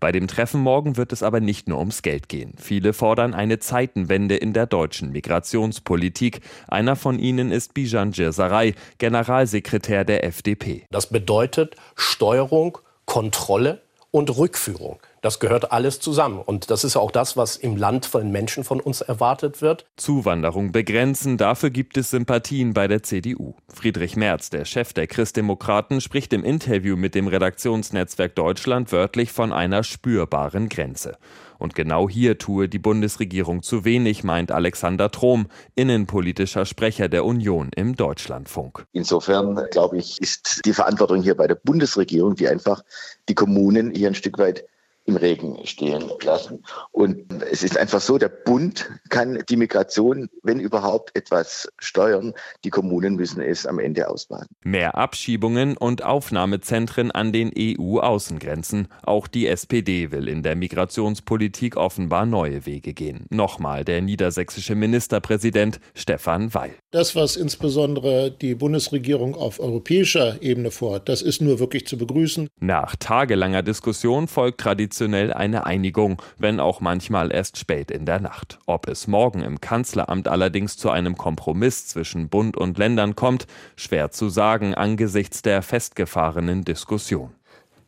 Bei 0.00 0.12
dem 0.12 0.28
Treffen 0.28 0.60
morgen 0.60 0.96
wird 0.96 1.12
es 1.12 1.22
aber 1.22 1.40
nicht 1.40 1.68
nur 1.68 1.78
ums 1.78 2.02
Geld 2.02 2.28
gehen. 2.28 2.54
Viele 2.58 2.92
fordern 2.92 3.34
eine 3.34 3.58
Zeitenwende 3.58 4.36
in 4.36 4.52
der 4.52 4.66
deutschen 4.66 5.12
Migrationspolitik. 5.12 6.40
Einer 6.68 6.96
von 6.96 7.18
ihnen 7.18 7.52
ist 7.52 7.74
Bijan 7.74 8.12
Djirsaray, 8.12 8.74
Generalsekretär 8.98 10.04
der 10.04 10.24
FDP. 10.24 10.86
Das 10.90 11.08
bedeutet 11.08 11.76
Steuerung, 11.96 12.78
Kontrolle 13.04 13.82
und 14.10 14.36
Rückführung. 14.36 15.00
Das 15.22 15.38
gehört 15.38 15.70
alles 15.70 16.00
zusammen. 16.00 16.40
Und 16.40 16.70
das 16.70 16.84
ist 16.84 16.96
auch 16.96 17.10
das, 17.10 17.36
was 17.36 17.56
im 17.56 17.76
Land 17.76 18.06
von 18.06 18.30
Menschen 18.30 18.64
von 18.64 18.80
uns 18.80 19.02
erwartet 19.02 19.60
wird. 19.60 19.86
Zuwanderung 19.96 20.72
begrenzen, 20.72 21.36
dafür 21.36 21.70
gibt 21.70 21.96
es 21.98 22.10
Sympathien 22.10 22.72
bei 22.72 22.88
der 22.88 23.02
CDU. 23.02 23.54
Friedrich 23.68 24.16
Merz, 24.16 24.50
der 24.50 24.64
Chef 24.64 24.92
der 24.92 25.06
Christdemokraten, 25.06 26.00
spricht 26.00 26.32
im 26.32 26.44
Interview 26.44 26.96
mit 26.96 27.14
dem 27.14 27.28
Redaktionsnetzwerk 27.28 28.34
Deutschland 28.34 28.92
wörtlich 28.92 29.32
von 29.32 29.52
einer 29.52 29.82
spürbaren 29.84 30.68
Grenze. 30.68 31.18
Und 31.58 31.74
genau 31.74 32.08
hier 32.08 32.38
tue 32.38 32.70
die 32.70 32.78
Bundesregierung 32.78 33.62
zu 33.62 33.84
wenig, 33.84 34.24
meint 34.24 34.50
Alexander 34.50 35.10
Trom, 35.10 35.48
innenpolitischer 35.74 36.64
Sprecher 36.64 37.10
der 37.10 37.26
Union 37.26 37.68
im 37.76 37.96
Deutschlandfunk. 37.96 38.86
Insofern, 38.92 39.66
glaube 39.70 39.98
ich, 39.98 40.18
ist 40.22 40.62
die 40.64 40.72
Verantwortung 40.72 41.22
hier 41.22 41.36
bei 41.36 41.46
der 41.46 41.56
Bundesregierung, 41.56 42.34
die 42.34 42.48
einfach 42.48 42.82
die 43.28 43.34
Kommunen 43.34 43.94
hier 43.94 44.08
ein 44.08 44.14
Stück 44.14 44.38
weit 44.38 44.64
im 45.10 45.16
Regen 45.16 45.58
stehen 45.64 46.04
lassen. 46.22 46.62
Und 46.92 47.42
es 47.50 47.62
ist 47.62 47.76
einfach 47.76 48.00
so, 48.00 48.16
der 48.16 48.28
Bund 48.28 48.88
kann 49.08 49.42
die 49.48 49.56
Migration, 49.56 50.28
wenn 50.42 50.60
überhaupt, 50.60 51.16
etwas 51.16 51.68
steuern. 51.78 52.32
Die 52.64 52.70
Kommunen 52.70 53.16
müssen 53.16 53.42
es 53.42 53.66
am 53.66 53.80
Ende 53.80 54.08
ausbaden. 54.08 54.46
Mehr 54.62 54.96
Abschiebungen 54.96 55.76
und 55.76 56.04
Aufnahmezentren 56.04 57.10
an 57.10 57.32
den 57.32 57.52
EU-Außengrenzen. 57.56 58.88
Auch 59.02 59.26
die 59.26 59.48
SPD 59.48 60.12
will 60.12 60.28
in 60.28 60.42
der 60.42 60.54
Migrationspolitik 60.54 61.76
offenbar 61.76 62.24
neue 62.24 62.66
Wege 62.66 62.94
gehen. 62.94 63.26
Nochmal 63.30 63.84
der 63.84 64.02
niedersächsische 64.02 64.76
Ministerpräsident 64.76 65.80
Stefan 65.94 66.54
Weil. 66.54 66.74
Das, 66.92 67.16
was 67.16 67.36
insbesondere 67.36 68.30
die 68.30 68.54
Bundesregierung 68.54 69.34
auf 69.34 69.58
europäischer 69.58 70.40
Ebene 70.40 70.70
vorhat, 70.70 71.08
das 71.08 71.22
ist 71.22 71.42
nur 71.42 71.58
wirklich 71.58 71.86
zu 71.86 71.98
begrüßen. 71.98 72.48
Nach 72.60 72.94
tagelanger 72.96 73.62
Diskussion 73.62 74.28
folgt 74.28 74.60
traditionell 75.00 75.32
eine 75.32 75.64
Einigung, 75.64 76.20
wenn 76.38 76.60
auch 76.60 76.80
manchmal 76.80 77.32
erst 77.32 77.56
spät 77.56 77.90
in 77.90 78.04
der 78.04 78.20
Nacht. 78.20 78.58
Ob 78.66 78.86
es 78.86 79.06
morgen 79.06 79.42
im 79.42 79.60
Kanzleramt 79.60 80.28
allerdings 80.28 80.76
zu 80.76 80.90
einem 80.90 81.16
Kompromiss 81.16 81.86
zwischen 81.86 82.28
Bund 82.28 82.56
und 82.56 82.76
Ländern 82.76 83.16
kommt, 83.16 83.46
schwer 83.76 84.10
zu 84.10 84.28
sagen 84.28 84.74
angesichts 84.74 85.40
der 85.40 85.62
festgefahrenen 85.62 86.64
Diskussion. 86.64 87.30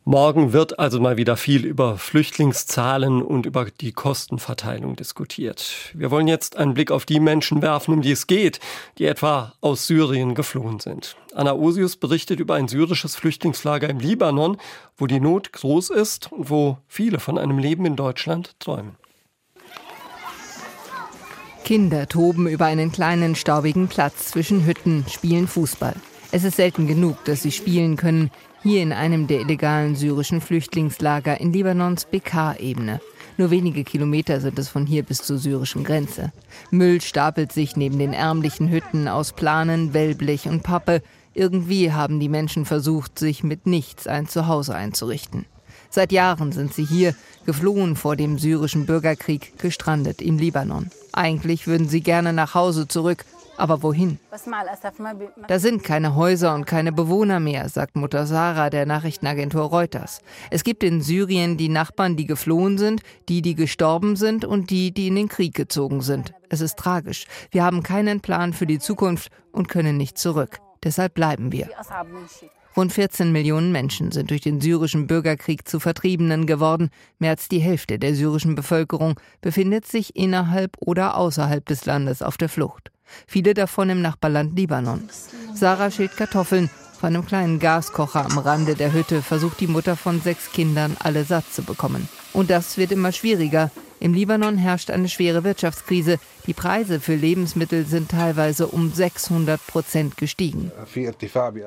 Morgen 0.05 0.51
wird 0.51 0.79
also 0.79 0.99
mal 0.99 1.15
wieder 1.15 1.37
viel 1.37 1.63
über 1.63 1.97
Flüchtlingszahlen 1.97 3.21
und 3.21 3.45
über 3.45 3.67
die 3.79 3.93
Kostenverteilung 3.93 4.97
diskutiert. 4.97 5.93
Wir 5.93 6.11
wollen 6.11 6.27
jetzt 6.27 6.57
einen 6.57 6.73
Blick 6.73 6.91
auf 6.91 7.05
die 7.05 7.21
Menschen 7.21 7.61
werfen, 7.61 7.93
um 7.93 8.01
die 8.01 8.11
es 8.11 8.27
geht, 8.27 8.59
die 8.97 9.05
etwa 9.05 9.53
aus 9.61 9.87
Syrien 9.87 10.35
geflohen 10.35 10.81
sind. 10.81 11.15
Anna 11.33 11.53
Osius 11.53 11.95
berichtet 11.95 12.41
über 12.41 12.55
ein 12.55 12.67
syrisches 12.67 13.15
Flüchtlingslager 13.15 13.89
im 13.89 13.99
Libanon, 13.99 14.57
wo 14.97 15.07
die 15.07 15.21
Not 15.21 15.53
groß 15.53 15.91
ist 15.91 16.33
und 16.33 16.49
wo 16.49 16.79
viele 16.89 17.19
von 17.19 17.37
einem 17.37 17.57
Leben 17.57 17.85
in 17.85 17.95
Deutschland 17.95 18.59
träumen. 18.59 18.97
Kinder 21.63 22.09
toben 22.09 22.47
über 22.47 22.65
einen 22.65 22.91
kleinen 22.91 23.35
staubigen 23.35 23.87
Platz 23.87 24.31
zwischen 24.31 24.65
Hütten, 24.65 25.05
spielen 25.07 25.47
Fußball. 25.47 25.95
Es 26.35 26.43
ist 26.43 26.55
selten 26.55 26.87
genug, 26.87 27.23
dass 27.25 27.43
sie 27.43 27.51
spielen 27.51 27.95
können, 27.95 28.31
hier 28.63 28.81
in 28.81 28.91
einem 28.91 29.27
der 29.27 29.41
illegalen 29.41 29.95
syrischen 29.95 30.41
Flüchtlingslager 30.41 31.39
in 31.39 31.53
Libanons 31.53 32.05
BK-Ebene. 32.05 33.01
Nur 33.37 33.51
wenige 33.51 33.83
Kilometer 33.83 34.41
sind 34.41 34.57
es 34.57 34.67
von 34.67 34.87
hier 34.87 35.03
bis 35.03 35.19
zur 35.19 35.37
syrischen 35.37 35.83
Grenze. 35.83 36.33
Müll 36.71 37.01
stapelt 37.01 37.51
sich 37.51 37.75
neben 37.75 37.99
den 37.99 38.13
ärmlichen 38.13 38.71
Hütten 38.71 39.07
aus 39.07 39.33
Planen, 39.33 39.93
Wellblech 39.93 40.47
und 40.47 40.63
Pappe. 40.63 41.03
Irgendwie 41.35 41.91
haben 41.91 42.19
die 42.19 42.29
Menschen 42.29 42.65
versucht, 42.65 43.19
sich 43.19 43.43
mit 43.43 43.67
nichts 43.67 44.07
ein 44.07 44.27
Zuhause 44.27 44.73
einzurichten. 44.73 45.45
Seit 45.91 46.11
Jahren 46.11 46.51
sind 46.51 46.73
sie 46.73 46.85
hier, 46.85 47.13
geflohen 47.45 47.95
vor 47.95 48.15
dem 48.15 48.39
syrischen 48.39 48.87
Bürgerkrieg, 48.87 49.59
gestrandet 49.59 50.19
im 50.19 50.39
Libanon. 50.39 50.89
Eigentlich 51.11 51.67
würden 51.67 51.87
sie 51.87 52.01
gerne 52.01 52.33
nach 52.33 52.55
Hause 52.55 52.87
zurück, 52.87 53.23
aber 53.57 53.83
wohin? 53.83 54.19
Da 55.47 55.59
sind 55.59 55.83
keine 55.83 56.15
Häuser 56.15 56.53
und 56.55 56.65
keine 56.65 56.91
Bewohner 56.91 57.39
mehr, 57.39 57.69
sagt 57.69 57.95
Mutter 57.95 58.25
Sarah 58.25 58.69
der 58.69 58.85
Nachrichtenagentur 58.85 59.63
Reuters. 59.63 60.21
Es 60.49 60.63
gibt 60.63 60.83
in 60.83 61.01
Syrien 61.01 61.57
die 61.57 61.69
Nachbarn, 61.69 62.15
die 62.15 62.25
geflohen 62.25 62.77
sind, 62.77 63.01
die, 63.29 63.41
die 63.41 63.55
gestorben 63.55 64.15
sind 64.15 64.45
und 64.45 64.69
die, 64.69 64.93
die 64.93 65.07
in 65.07 65.15
den 65.15 65.29
Krieg 65.29 65.53
gezogen 65.53 66.01
sind. 66.01 66.33
Es 66.49 66.61
ist 66.61 66.77
tragisch. 66.77 67.25
Wir 67.51 67.63
haben 67.63 67.83
keinen 67.83 68.21
Plan 68.21 68.53
für 68.53 68.67
die 68.67 68.79
Zukunft 68.79 69.31
und 69.51 69.67
können 69.67 69.97
nicht 69.97 70.17
zurück. 70.17 70.59
Deshalb 70.83 71.13
bleiben 71.13 71.51
wir. 71.51 71.69
Rund 72.75 72.91
14 72.91 73.31
Millionen 73.31 73.71
Menschen 73.71 74.11
sind 74.11 74.29
durch 74.29 74.41
den 74.41 74.61
syrischen 74.61 75.07
Bürgerkrieg 75.07 75.67
zu 75.67 75.79
Vertriebenen 75.79 76.47
geworden. 76.47 76.89
Mehr 77.19 77.31
als 77.31 77.47
die 77.47 77.59
Hälfte 77.59 77.99
der 77.99 78.15
syrischen 78.15 78.55
Bevölkerung 78.55 79.19
befindet 79.41 79.85
sich 79.85 80.15
innerhalb 80.15 80.77
oder 80.79 81.17
außerhalb 81.17 81.65
des 81.65 81.85
Landes 81.85 82.21
auf 82.21 82.37
der 82.37 82.49
Flucht 82.49 82.93
viele 83.27 83.53
davon 83.53 83.89
im 83.89 84.01
Nachbarland 84.01 84.57
Libanon. 84.57 85.09
Sarah 85.53 85.91
schält 85.91 86.17
Kartoffeln. 86.17 86.69
Vor 86.99 87.07
einem 87.07 87.25
kleinen 87.25 87.59
Gaskocher 87.59 88.25
am 88.25 88.37
Rande 88.37 88.75
der 88.75 88.93
Hütte 88.93 89.21
versucht 89.21 89.59
die 89.59 89.67
Mutter 89.67 89.97
von 89.97 90.21
sechs 90.21 90.51
Kindern, 90.53 90.95
alle 90.99 91.25
satt 91.25 91.51
zu 91.51 91.61
bekommen. 91.63 92.07
Und 92.31 92.49
das 92.49 92.77
wird 92.77 92.93
immer 92.93 93.11
schwieriger. 93.11 93.71
Im 94.03 94.13
Libanon 94.13 94.57
herrscht 94.57 94.91
eine 94.91 95.07
schwere 95.07 95.45
Wirtschaftskrise. 95.45 96.17
Die 96.45 96.53
Preise 96.53 96.99
für 96.99 97.15
Lebensmittel 97.15 97.85
sind 97.85 98.11
teilweise 98.11 98.67
um 98.67 98.91
600 98.91 99.65
Prozent 99.65 100.17
gestiegen. 100.17 100.73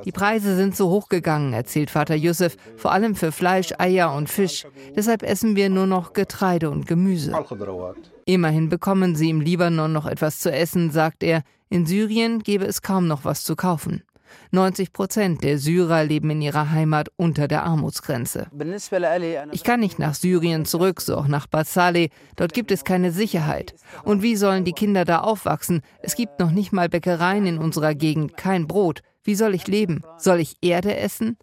Die 0.04 0.12
Preise 0.12 0.54
sind 0.54 0.76
so 0.76 0.90
hoch 0.90 1.08
gegangen, 1.08 1.54
erzählt 1.54 1.88
Vater 1.88 2.14
Yusuf, 2.14 2.58
vor 2.76 2.92
allem 2.92 3.14
für 3.14 3.32
Fleisch, 3.32 3.72
Eier 3.78 4.12
und 4.12 4.28
Fisch. 4.28 4.66
Deshalb 4.94 5.22
essen 5.22 5.56
wir 5.56 5.70
nur 5.70 5.86
noch 5.86 6.12
Getreide 6.12 6.68
und 6.68 6.86
Gemüse. 6.86 7.32
Immerhin 8.26 8.68
bekommen 8.68 9.16
sie 9.16 9.30
im 9.30 9.40
Libanon 9.40 9.94
noch 9.94 10.04
etwas 10.04 10.40
zu 10.40 10.52
essen, 10.52 10.90
sagt 10.90 11.22
er. 11.22 11.42
In 11.70 11.86
Syrien 11.86 12.42
gäbe 12.42 12.66
es 12.66 12.82
kaum 12.82 13.06
noch 13.06 13.24
was 13.24 13.44
zu 13.44 13.56
kaufen. 13.56 14.02
90 14.50 14.92
Prozent 14.92 15.44
der 15.44 15.58
Syrer 15.58 16.04
leben 16.04 16.30
in 16.30 16.42
ihrer 16.42 16.70
Heimat 16.70 17.08
unter 17.16 17.48
der 17.48 17.64
Armutsgrenze. 17.64 18.46
Ich 19.52 19.64
kann 19.64 19.80
nicht 19.80 19.98
nach 19.98 20.14
Syrien 20.14 20.64
zurück, 20.64 21.00
so 21.00 21.16
auch 21.16 21.28
nach 21.28 21.46
Basale. 21.46 22.08
Dort 22.36 22.52
gibt 22.54 22.70
es 22.70 22.84
keine 22.84 23.12
Sicherheit. 23.12 23.74
Und 24.04 24.22
wie 24.22 24.36
sollen 24.36 24.64
die 24.64 24.72
Kinder 24.72 25.04
da 25.04 25.20
aufwachsen? 25.20 25.82
Es 26.00 26.14
gibt 26.14 26.40
noch 26.40 26.50
nicht 26.50 26.72
mal 26.72 26.88
Bäckereien 26.88 27.46
in 27.46 27.58
unserer 27.58 27.94
Gegend, 27.94 28.36
kein 28.36 28.66
Brot. 28.66 29.02
Wie 29.24 29.34
soll 29.34 29.54
ich 29.54 29.66
leben? 29.66 30.02
Soll 30.18 30.38
ich 30.40 30.56
Erde 30.60 30.96
essen? 30.96 31.36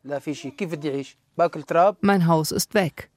Mein 2.01 2.27
Haus 2.27 2.51
ist 2.51 2.73
weg. 2.73 3.09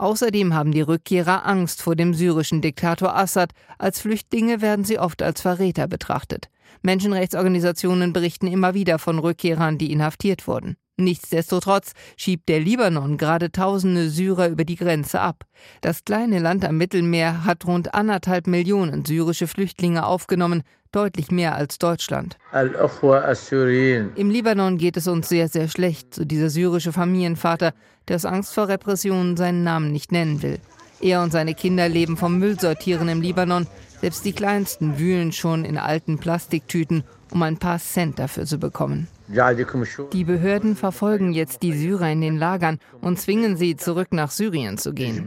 Außerdem 0.00 0.54
haben 0.54 0.72
die 0.72 0.80
Rückkehrer 0.80 1.44
Angst 1.44 1.82
vor 1.82 1.94
dem 1.94 2.14
syrischen 2.14 2.62
Diktator 2.62 3.14
Assad. 3.14 3.52
Als 3.76 4.00
Flüchtlinge 4.00 4.62
werden 4.62 4.82
sie 4.82 4.98
oft 4.98 5.20
als 5.20 5.42
Verräter 5.42 5.88
betrachtet. 5.88 6.48
Menschenrechtsorganisationen 6.80 8.14
berichten 8.14 8.46
immer 8.46 8.72
wieder 8.72 8.98
von 8.98 9.18
Rückkehrern, 9.18 9.76
die 9.76 9.92
inhaftiert 9.92 10.46
wurden. 10.46 10.78
Nichtsdestotrotz 11.00 11.92
schiebt 12.16 12.48
der 12.48 12.60
Libanon 12.60 13.16
gerade 13.16 13.50
tausende 13.50 14.10
Syrer 14.10 14.48
über 14.48 14.64
die 14.64 14.76
Grenze 14.76 15.20
ab. 15.20 15.44
Das 15.80 16.04
kleine 16.04 16.38
Land 16.38 16.64
am 16.64 16.76
Mittelmeer 16.76 17.44
hat 17.44 17.66
rund 17.66 17.94
anderthalb 17.94 18.46
Millionen 18.46 19.04
syrische 19.04 19.46
Flüchtlinge 19.46 20.06
aufgenommen, 20.06 20.62
deutlich 20.92 21.30
mehr 21.30 21.54
als 21.54 21.78
Deutschland. 21.78 22.36
Im 24.16 24.30
Libanon 24.30 24.76
geht 24.76 24.96
es 24.96 25.06
uns 25.06 25.28
sehr, 25.28 25.48
sehr 25.48 25.68
schlecht, 25.68 26.14
so 26.14 26.24
dieser 26.24 26.50
syrische 26.50 26.92
Familienvater, 26.92 27.72
der 28.08 28.16
aus 28.16 28.24
Angst 28.24 28.54
vor 28.54 28.68
Repressionen 28.68 29.36
seinen 29.36 29.62
Namen 29.62 29.92
nicht 29.92 30.12
nennen 30.12 30.42
will. 30.42 30.58
Er 31.00 31.22
und 31.22 31.32
seine 31.32 31.54
Kinder 31.54 31.88
leben 31.88 32.16
vom 32.16 32.38
Müllsortieren 32.38 33.08
im 33.08 33.22
Libanon. 33.22 33.66
Selbst 34.00 34.24
die 34.24 34.32
Kleinsten 34.32 34.98
wühlen 34.98 35.32
schon 35.32 35.64
in 35.64 35.78
alten 35.78 36.18
Plastiktüten, 36.18 37.04
um 37.30 37.42
ein 37.42 37.58
paar 37.58 37.78
Cent 37.78 38.18
dafür 38.18 38.46
zu 38.46 38.58
bekommen. 38.58 39.08
Die 40.12 40.24
Behörden 40.24 40.76
verfolgen 40.76 41.32
jetzt 41.32 41.62
die 41.62 41.72
Syrer 41.72 42.10
in 42.10 42.20
den 42.20 42.36
Lagern 42.36 42.80
und 43.00 43.20
zwingen 43.20 43.56
sie, 43.56 43.76
zurück 43.76 44.08
nach 44.12 44.30
Syrien 44.30 44.78
zu 44.78 44.92
gehen. 44.92 45.24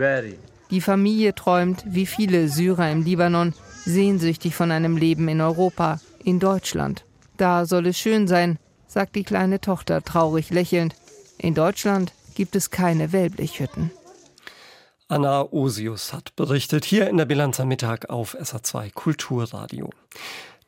Die 0.71 0.81
Familie 0.81 1.35
träumt, 1.35 1.83
wie 1.87 2.05
viele 2.05 2.49
Syrer 2.49 2.91
im 2.91 3.03
Libanon, 3.03 3.53
sehnsüchtig 3.85 4.55
von 4.55 4.71
einem 4.71 4.97
Leben 4.97 5.27
in 5.27 5.39
Europa, 5.39 5.99
in 6.23 6.39
Deutschland. 6.39 7.05
Da 7.37 7.65
soll 7.65 7.87
es 7.87 7.97
schön 7.97 8.27
sein, 8.27 8.57
sagt 8.87 9.15
die 9.15 9.23
kleine 9.23 9.59
Tochter 9.61 10.01
traurig 10.03 10.49
lächelnd. 10.49 10.95
In 11.37 11.53
Deutschland 11.53 12.13
gibt 12.35 12.55
es 12.55 12.71
keine 12.71 13.11
Wellblechhütten. 13.11 13.91
Anna 15.07 15.43
Osius 15.51 16.13
hat 16.13 16.35
berichtet 16.35 16.85
hier 16.85 17.07
in 17.07 17.17
der 17.17 17.25
Bilanz 17.25 17.59
am 17.59 17.67
Mittag 17.67 18.09
auf 18.09 18.35
SA2 18.35 18.93
Kulturradio. 18.93 19.89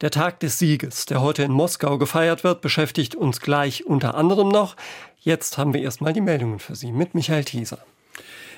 Der 0.01 0.11
Tag 0.11 0.41
des 0.41 0.59
Sieges, 0.59 1.05
der 1.05 1.21
heute 1.21 1.43
in 1.43 1.53
Moskau 1.53 1.97
gefeiert 1.97 2.43
wird, 2.43 2.59
beschäftigt 2.59 3.15
uns 3.15 3.39
gleich 3.39 3.85
unter 3.85 4.15
anderem 4.15 4.49
noch. 4.49 4.75
Jetzt 5.21 5.57
haben 5.57 5.73
wir 5.73 5.81
erstmal 5.81 6.11
die 6.11 6.19
Meldungen 6.19 6.59
für 6.59 6.75
Sie 6.75 6.91
mit 6.91 7.15
Michael 7.15 7.45
Thieser. 7.45 7.79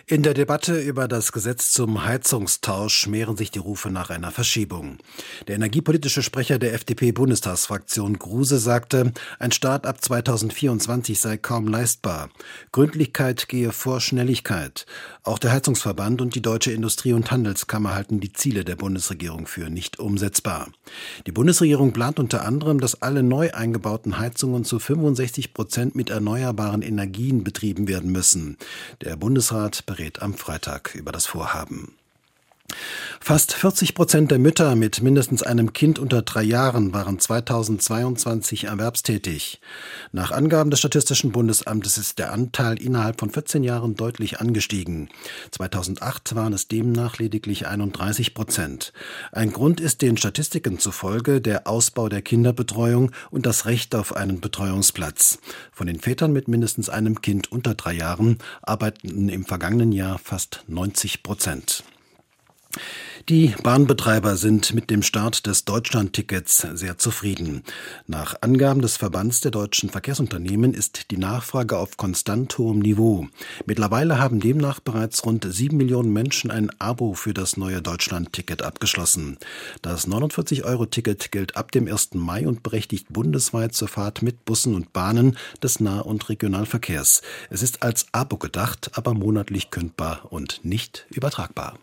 In 0.09 0.23
der 0.23 0.33
Debatte 0.33 0.79
über 0.79 1.09
das 1.09 1.33
Gesetz 1.33 1.73
zum 1.73 2.05
Heizungstausch 2.05 3.07
mehren 3.07 3.35
sich 3.35 3.51
die 3.51 3.59
Rufe 3.59 3.91
nach 3.91 4.09
einer 4.09 4.31
Verschiebung. 4.31 4.99
Der 5.49 5.55
energiepolitische 5.55 6.23
Sprecher 6.23 6.59
der 6.59 6.73
FDP-Bundestagsfraktion 6.75 8.17
Gruse 8.17 8.57
sagte, 8.57 9.11
ein 9.37 9.51
Start 9.51 9.85
ab 9.85 10.01
2024 10.01 11.19
sei 11.19 11.35
kaum 11.35 11.67
leistbar. 11.67 12.29
Gründlichkeit 12.71 13.49
gehe 13.49 13.73
vor 13.73 13.99
Schnelligkeit. 13.99 14.85
Auch 15.23 15.39
der 15.39 15.51
Heizungsverband 15.51 16.21
und 16.21 16.35
die 16.35 16.41
Deutsche 16.41 16.71
Industrie- 16.71 17.11
und 17.11 17.29
Handelskammer 17.29 17.93
halten 17.93 18.21
die 18.21 18.31
Ziele 18.31 18.63
der 18.63 18.77
Bundesregierung 18.77 19.45
für 19.45 19.69
nicht 19.69 19.99
umsetzbar. 19.99 20.69
Die 21.25 21.33
Bundesregierung 21.33 21.91
plant 21.91 22.17
unter 22.17 22.45
anderem, 22.45 22.79
dass 22.79 23.01
alle 23.01 23.23
neu 23.23 23.51
eingebauten 23.51 24.19
Heizungen 24.19 24.63
zu 24.63 24.79
65 24.79 25.53
Prozent 25.53 25.95
mit 25.95 26.11
erneuerbaren 26.11 26.81
Energien 26.81 27.43
betrieben 27.43 27.89
werden 27.89 28.09
müssen. 28.09 28.55
Der 29.01 29.17
Bundesrat 29.17 29.85
berät 29.97 30.21
am 30.21 30.35
Freitag 30.35 30.93
über 30.93 31.11
das 31.11 31.25
Vorhaben. 31.25 31.97
Fast 33.19 33.53
40 33.53 33.93
Prozent 33.93 34.31
der 34.31 34.39
Mütter 34.39 34.75
mit 34.75 35.01
mindestens 35.01 35.43
einem 35.43 35.73
Kind 35.73 35.99
unter 35.99 36.21
drei 36.21 36.43
Jahren 36.43 36.93
waren 36.93 37.19
2022 37.19 38.65
erwerbstätig. 38.65 39.59
Nach 40.13 40.31
Angaben 40.31 40.69
des 40.69 40.79
Statistischen 40.79 41.33
Bundesamtes 41.33 41.97
ist 41.97 42.19
der 42.19 42.31
Anteil 42.31 42.81
innerhalb 42.81 43.19
von 43.19 43.29
14 43.29 43.63
Jahren 43.63 43.95
deutlich 43.95 44.39
angestiegen. 44.39 45.09
2008 45.51 46.35
waren 46.35 46.53
es 46.53 46.69
demnach 46.69 47.17
lediglich 47.17 47.67
31 47.67 48.33
Prozent. 48.33 48.93
Ein 49.33 49.51
Grund 49.51 49.81
ist 49.81 50.01
den 50.01 50.15
Statistiken 50.15 50.79
zufolge 50.79 51.41
der 51.41 51.67
Ausbau 51.67 52.07
der 52.07 52.21
Kinderbetreuung 52.21 53.11
und 53.29 53.45
das 53.45 53.65
Recht 53.65 53.93
auf 53.93 54.15
einen 54.15 54.39
Betreuungsplatz. 54.39 55.39
Von 55.73 55.87
den 55.87 55.99
Vätern 55.99 56.31
mit 56.31 56.47
mindestens 56.47 56.89
einem 56.89 57.19
Kind 57.21 57.51
unter 57.51 57.75
drei 57.75 57.93
Jahren 57.93 58.37
arbeiteten 58.61 59.27
im 59.27 59.43
vergangenen 59.43 59.91
Jahr 59.91 60.17
fast 60.17 60.63
90 60.67 61.23
Prozent. 61.23 61.83
Die 63.29 63.53
Bahnbetreiber 63.61 64.37
sind 64.37 64.73
mit 64.73 64.89
dem 64.89 65.03
Start 65.03 65.47
des 65.47 65.65
Deutschlandtickets 65.65 66.65
sehr 66.75 66.97
zufrieden. 66.97 67.63
Nach 68.05 68.35
Angaben 68.39 68.81
des 68.81 68.95
Verbands 68.95 69.41
der 69.41 69.51
deutschen 69.51 69.89
Verkehrsunternehmen 69.89 70.73
ist 70.73 71.11
die 71.11 71.17
Nachfrage 71.17 71.77
auf 71.77 71.97
konstant 71.97 72.57
hohem 72.57 72.79
Niveau. 72.79 73.27
Mittlerweile 73.65 74.17
haben 74.17 74.39
demnach 74.39 74.79
bereits 74.79 75.25
rund 75.25 75.45
sieben 75.49 75.75
Millionen 75.75 76.13
Menschen 76.13 76.51
ein 76.51 76.69
Abo 76.79 77.15
für 77.15 77.33
das 77.33 77.57
neue 77.57 77.81
Deutschlandticket 77.81 78.61
abgeschlossen. 78.61 79.37
Das 79.81 80.07
49-Euro-Ticket 80.07 81.31
gilt 81.33 81.57
ab 81.57 81.73
dem 81.73 81.89
1. 81.89 82.13
Mai 82.13 82.47
und 82.47 82.63
berechtigt 82.63 83.07
bundesweit 83.09 83.73
zur 83.73 83.89
Fahrt 83.89 84.21
mit 84.21 84.45
Bussen 84.45 84.73
und 84.73 84.93
Bahnen 84.93 85.37
des 85.61 85.81
Nah- 85.81 85.99
und 85.99 86.29
Regionalverkehrs. 86.29 87.21
Es 87.49 87.61
ist 87.61 87.83
als 87.83 88.05
Abo 88.13 88.37
gedacht, 88.37 88.91
aber 88.93 89.13
monatlich 89.13 89.69
kündbar 89.69 90.27
und 90.29 90.61
nicht 90.63 91.07
übertragbar. 91.09 91.77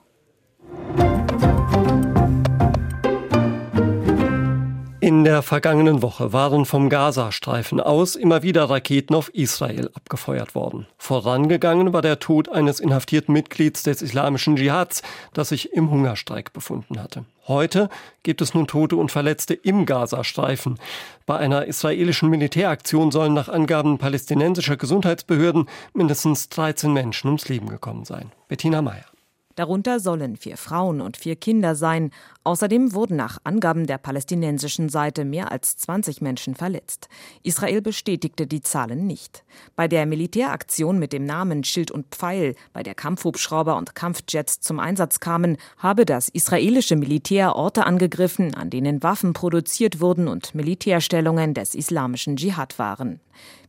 In 5.04 5.22
der 5.22 5.42
vergangenen 5.42 6.00
Woche 6.00 6.32
waren 6.32 6.64
vom 6.64 6.88
Gazastreifen 6.88 7.78
aus 7.78 8.16
immer 8.16 8.42
wieder 8.42 8.64
Raketen 8.70 9.14
auf 9.14 9.28
Israel 9.34 9.90
abgefeuert 9.92 10.54
worden. 10.54 10.86
Vorangegangen 10.96 11.92
war 11.92 12.00
der 12.00 12.20
Tod 12.20 12.48
eines 12.48 12.80
inhaftierten 12.80 13.32
Mitglieds 13.34 13.82
des 13.82 14.00
islamischen 14.00 14.56
Dschihads, 14.56 15.02
das 15.34 15.50
sich 15.50 15.74
im 15.74 15.90
Hungerstreik 15.90 16.54
befunden 16.54 17.02
hatte. 17.02 17.26
Heute 17.46 17.90
gibt 18.22 18.40
es 18.40 18.54
nun 18.54 18.66
Tote 18.66 18.96
und 18.96 19.12
Verletzte 19.12 19.52
im 19.52 19.84
Gazastreifen. 19.84 20.78
Bei 21.26 21.36
einer 21.36 21.66
israelischen 21.66 22.30
Militäraktion 22.30 23.10
sollen 23.10 23.34
nach 23.34 23.50
Angaben 23.50 23.98
palästinensischer 23.98 24.78
Gesundheitsbehörden 24.78 25.68
mindestens 25.92 26.48
13 26.48 26.90
Menschen 26.92 27.28
ums 27.28 27.48
Leben 27.50 27.68
gekommen 27.68 28.06
sein. 28.06 28.32
Bettina 28.48 28.80
Meyer. 28.80 29.13
Darunter 29.56 30.00
sollen 30.00 30.36
vier 30.36 30.56
Frauen 30.56 31.00
und 31.00 31.16
vier 31.16 31.36
Kinder 31.36 31.74
sein. 31.74 32.10
Außerdem 32.42 32.92
wurden 32.92 33.16
nach 33.16 33.38
Angaben 33.44 33.86
der 33.86 33.98
palästinensischen 33.98 34.88
Seite 34.88 35.24
mehr 35.24 35.52
als 35.52 35.76
20 35.76 36.20
Menschen 36.20 36.54
verletzt. 36.54 37.08
Israel 37.42 37.80
bestätigte 37.80 38.46
die 38.46 38.62
Zahlen 38.62 39.06
nicht. 39.06 39.44
Bei 39.76 39.86
der 39.88 40.06
Militäraktion 40.06 40.98
mit 40.98 41.12
dem 41.12 41.24
Namen 41.24 41.62
Schild 41.64 41.90
und 41.90 42.06
Pfeil, 42.14 42.54
bei 42.72 42.82
der 42.82 42.94
Kampfhubschrauber 42.94 43.76
und 43.76 43.94
Kampfjets 43.94 44.60
zum 44.60 44.80
Einsatz 44.80 45.20
kamen, 45.20 45.56
habe 45.78 46.04
das 46.04 46.28
israelische 46.28 46.96
Militär 46.96 47.56
Orte 47.56 47.86
angegriffen, 47.86 48.54
an 48.54 48.70
denen 48.70 49.02
Waffen 49.02 49.32
produziert 49.32 50.00
wurden 50.00 50.28
und 50.28 50.54
Militärstellungen 50.54 51.54
des 51.54 51.74
islamischen 51.74 52.36
Dschihad 52.36 52.78
waren. 52.78 53.20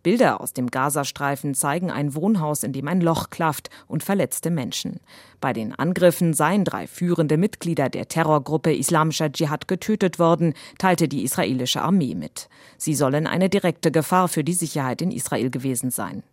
Bilder 0.04 0.40
aus 0.40 0.54
dem 0.54 0.70
Gazastreifen 0.70 1.56
zeigen 1.56 1.90
ein 1.90 2.14
Wohnhaus, 2.14 2.64
in 2.64 2.74
dem 2.74 2.88
ein 2.88 3.02
Loch 3.02 3.32
klafft 3.32 3.70
und 3.88 4.04
verletzte 4.04 4.52
Menschen. 4.52 5.00
Bei 5.42 5.52
den 5.52 5.74
Angriffen 5.74 6.34
seien 6.34 6.64
drei 6.64 6.86
führende 6.88 7.38
Mitglieder 7.38 7.90
der 7.90 8.08
Terrorgruppe 8.08 8.76
Islamischer 8.76 9.32
Dschihad 9.32 9.68
getötet 9.68 10.20
worden, 10.20 10.54
teilte 10.78 11.08
die 11.08 11.24
israelische 11.24 11.82
Armee 11.82 12.16
mit. 12.16 12.50
Sie 12.78 12.94
sollen 12.94 13.26
eine 13.26 13.50
direkte 13.50 13.92
Gefahr 13.92 14.28
für 14.28 14.44
die 14.44 14.54
Sicherheit 14.54 15.02
in 15.02 15.12
Israel 15.12 15.50
gewesen 15.50 15.90
sein. 15.90 16.24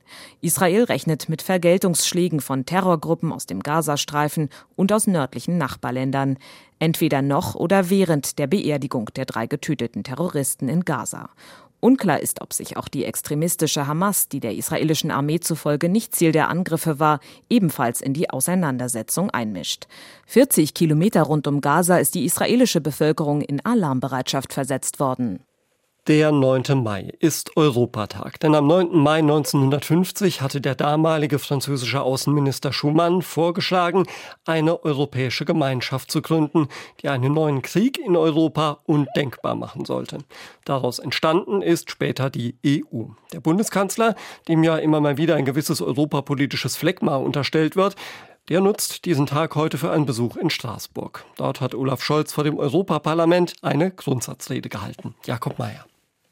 Israel 0.40 0.84
rechnet 0.84 1.28
mit 1.28 1.42
Vergeltungsschlägen 1.42 2.40
von 2.40 2.66
Terrorgruppen 2.66 3.32
aus 3.32 3.46
dem 3.46 3.60
Gazastreifen 3.60 4.50
und 4.76 4.92
aus 4.92 5.06
nördlichen 5.06 5.58
Nachbarländern, 5.58 6.38
entweder 6.78 7.22
noch 7.22 7.54
oder 7.54 7.90
während 7.90 8.38
der 8.38 8.48
Beerdigung 8.48 9.10
der 9.16 9.24
drei 9.24 9.46
getöteten 9.46 10.04
Terroristen 10.04 10.68
in 10.68 10.84
Gaza. 10.84 11.30
Unklar 11.84 12.20
ist, 12.20 12.40
ob 12.42 12.52
sich 12.52 12.76
auch 12.76 12.86
die 12.86 13.04
extremistische 13.04 13.88
Hamas, 13.88 14.28
die 14.28 14.38
der 14.38 14.54
israelischen 14.54 15.10
Armee 15.10 15.40
zufolge 15.40 15.88
nicht 15.88 16.14
Ziel 16.14 16.30
der 16.30 16.48
Angriffe 16.48 17.00
war, 17.00 17.18
ebenfalls 17.50 18.00
in 18.00 18.14
die 18.14 18.30
Auseinandersetzung 18.30 19.30
einmischt. 19.30 19.88
40 20.26 20.74
Kilometer 20.74 21.22
rund 21.22 21.48
um 21.48 21.60
Gaza 21.60 21.96
ist 21.96 22.14
die 22.14 22.24
israelische 22.24 22.80
Bevölkerung 22.80 23.40
in 23.40 23.64
Alarmbereitschaft 23.64 24.52
versetzt 24.52 25.00
worden. 25.00 25.40
Der 26.08 26.32
9. 26.32 26.82
Mai 26.82 27.12
ist 27.20 27.56
Europatag, 27.56 28.40
denn 28.40 28.56
am 28.56 28.66
9. 28.66 28.98
Mai 28.98 29.18
1950 29.18 30.42
hatte 30.42 30.60
der 30.60 30.74
damalige 30.74 31.38
französische 31.38 32.02
Außenminister 32.02 32.72
Schumann 32.72 33.22
vorgeschlagen, 33.22 34.06
eine 34.44 34.82
europäische 34.82 35.44
Gemeinschaft 35.44 36.10
zu 36.10 36.20
gründen, 36.20 36.66
die 37.00 37.08
einen 37.08 37.32
neuen 37.32 37.62
Krieg 37.62 37.98
in 38.04 38.16
Europa 38.16 38.80
undenkbar 38.84 39.54
machen 39.54 39.84
sollte. 39.84 40.18
Daraus 40.64 40.98
entstanden 40.98 41.62
ist 41.62 41.88
später 41.92 42.30
die 42.30 42.56
EU. 42.66 43.04
Der 43.32 43.38
Bundeskanzler, 43.38 44.16
dem 44.48 44.64
ja 44.64 44.78
immer 44.78 45.00
mal 45.00 45.18
wieder 45.18 45.36
ein 45.36 45.44
gewisses 45.44 45.80
europapolitisches 45.80 46.74
Fleckma 46.74 47.14
unterstellt 47.14 47.76
wird, 47.76 47.94
der 48.48 48.60
nutzt 48.60 49.04
diesen 49.04 49.26
Tag 49.26 49.54
heute 49.54 49.78
für 49.78 49.90
einen 49.90 50.06
Besuch 50.06 50.36
in 50.36 50.50
Straßburg. 50.50 51.24
Dort 51.36 51.60
hat 51.60 51.74
Olaf 51.74 52.02
Scholz 52.02 52.32
vor 52.32 52.44
dem 52.44 52.58
Europaparlament 52.58 53.54
eine 53.62 53.90
Grundsatzrede 53.90 54.68
gehalten. 54.68 55.14
Jakob 55.24 55.58
Mayer. 55.58 55.84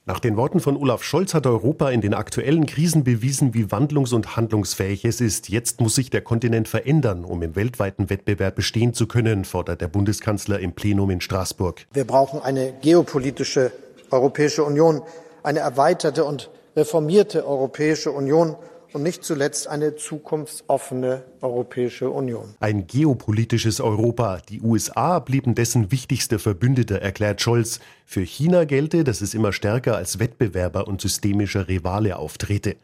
Nach 0.07 0.19
den 0.19 0.37
Worten 0.37 0.61
von 0.61 0.77
Olaf 0.77 1.05
Scholz 1.05 1.35
hat 1.35 1.47
Europa 1.47 1.91
in 1.91 2.01
den 2.01 2.15
aktuellen 2.15 2.67
Krisen 2.67 3.05
bewiesen, 3.05 3.55
wie 3.55 3.67
wandlungs- 3.67 4.13
und 4.13 4.35
handlungsfähig 4.35 5.05
es 5.05 5.21
ist. 5.21 5.49
Jetzt 5.51 5.81
muss 5.81 5.95
sich 5.95 6.11
der 6.11 6.23
Kontinent 6.23 6.67
verändern, 6.67 7.25
um 7.25 7.43
im 7.43 7.55
weltweiten 7.55 8.11
Wettbewerb 8.11 8.57
bestehen 8.57 8.93
zu 8.93 9.07
können, 9.07 9.45
fordert 9.45 9.81
der 9.81 9.89
Bundeskanzler 9.89 10.59
im 10.59 10.73
Plenum 10.73 11.11
in 11.11 11.21
Straßburg. 11.21 11.87
Wir 11.93 12.07
brauchen 12.07 12.41
eine 12.41 12.73
geopolitische 12.81 13.71
Europäische 14.11 14.65
Union, 14.65 15.03
eine 15.45 15.61
erweiterte 15.61 16.25
und 16.25 16.51
reformierte 16.75 17.47
Europäische 17.47 18.11
Union 18.11 18.57
und 18.93 19.03
nicht 19.03 19.25
zuletzt 19.25 19.69
eine 19.69 19.97
zukunftsoffene 19.97 21.23
Europäische 21.41 22.11
Union. 22.11 22.55
Ein 22.61 22.87
geopolitisches 22.87 23.81
Europa. 23.81 24.41
Die 24.49 24.61
USA 24.61 25.19
blieben 25.19 25.55
dessen 25.55 25.91
wichtigster 25.93 26.39
Verbündeter, 26.39 27.01
erklärt 27.01 27.41
Scholz. 27.41 27.81
Für 28.05 28.23
China 28.23 28.65
gelte, 28.65 29.05
dass 29.05 29.21
es 29.21 29.35
immer 29.35 29.53
stärker 29.53 29.97
als 29.97 30.19
Wettbewerber 30.19 30.89
und 30.89 31.01
systemischer 31.01 31.69
Rivale 31.69 32.17
auftrete. 32.17 32.77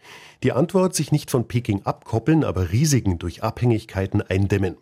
Die 0.42 0.52
Antwort 0.52 0.94
sich 0.94 1.12
nicht 1.12 1.30
von 1.30 1.48
Peking 1.48 1.82
abkoppeln, 1.84 2.44
aber 2.44 2.70
Risiken 2.70 3.18
durch 3.18 3.42
Abhängigkeiten 3.42 4.22
eindämmen. 4.22 4.76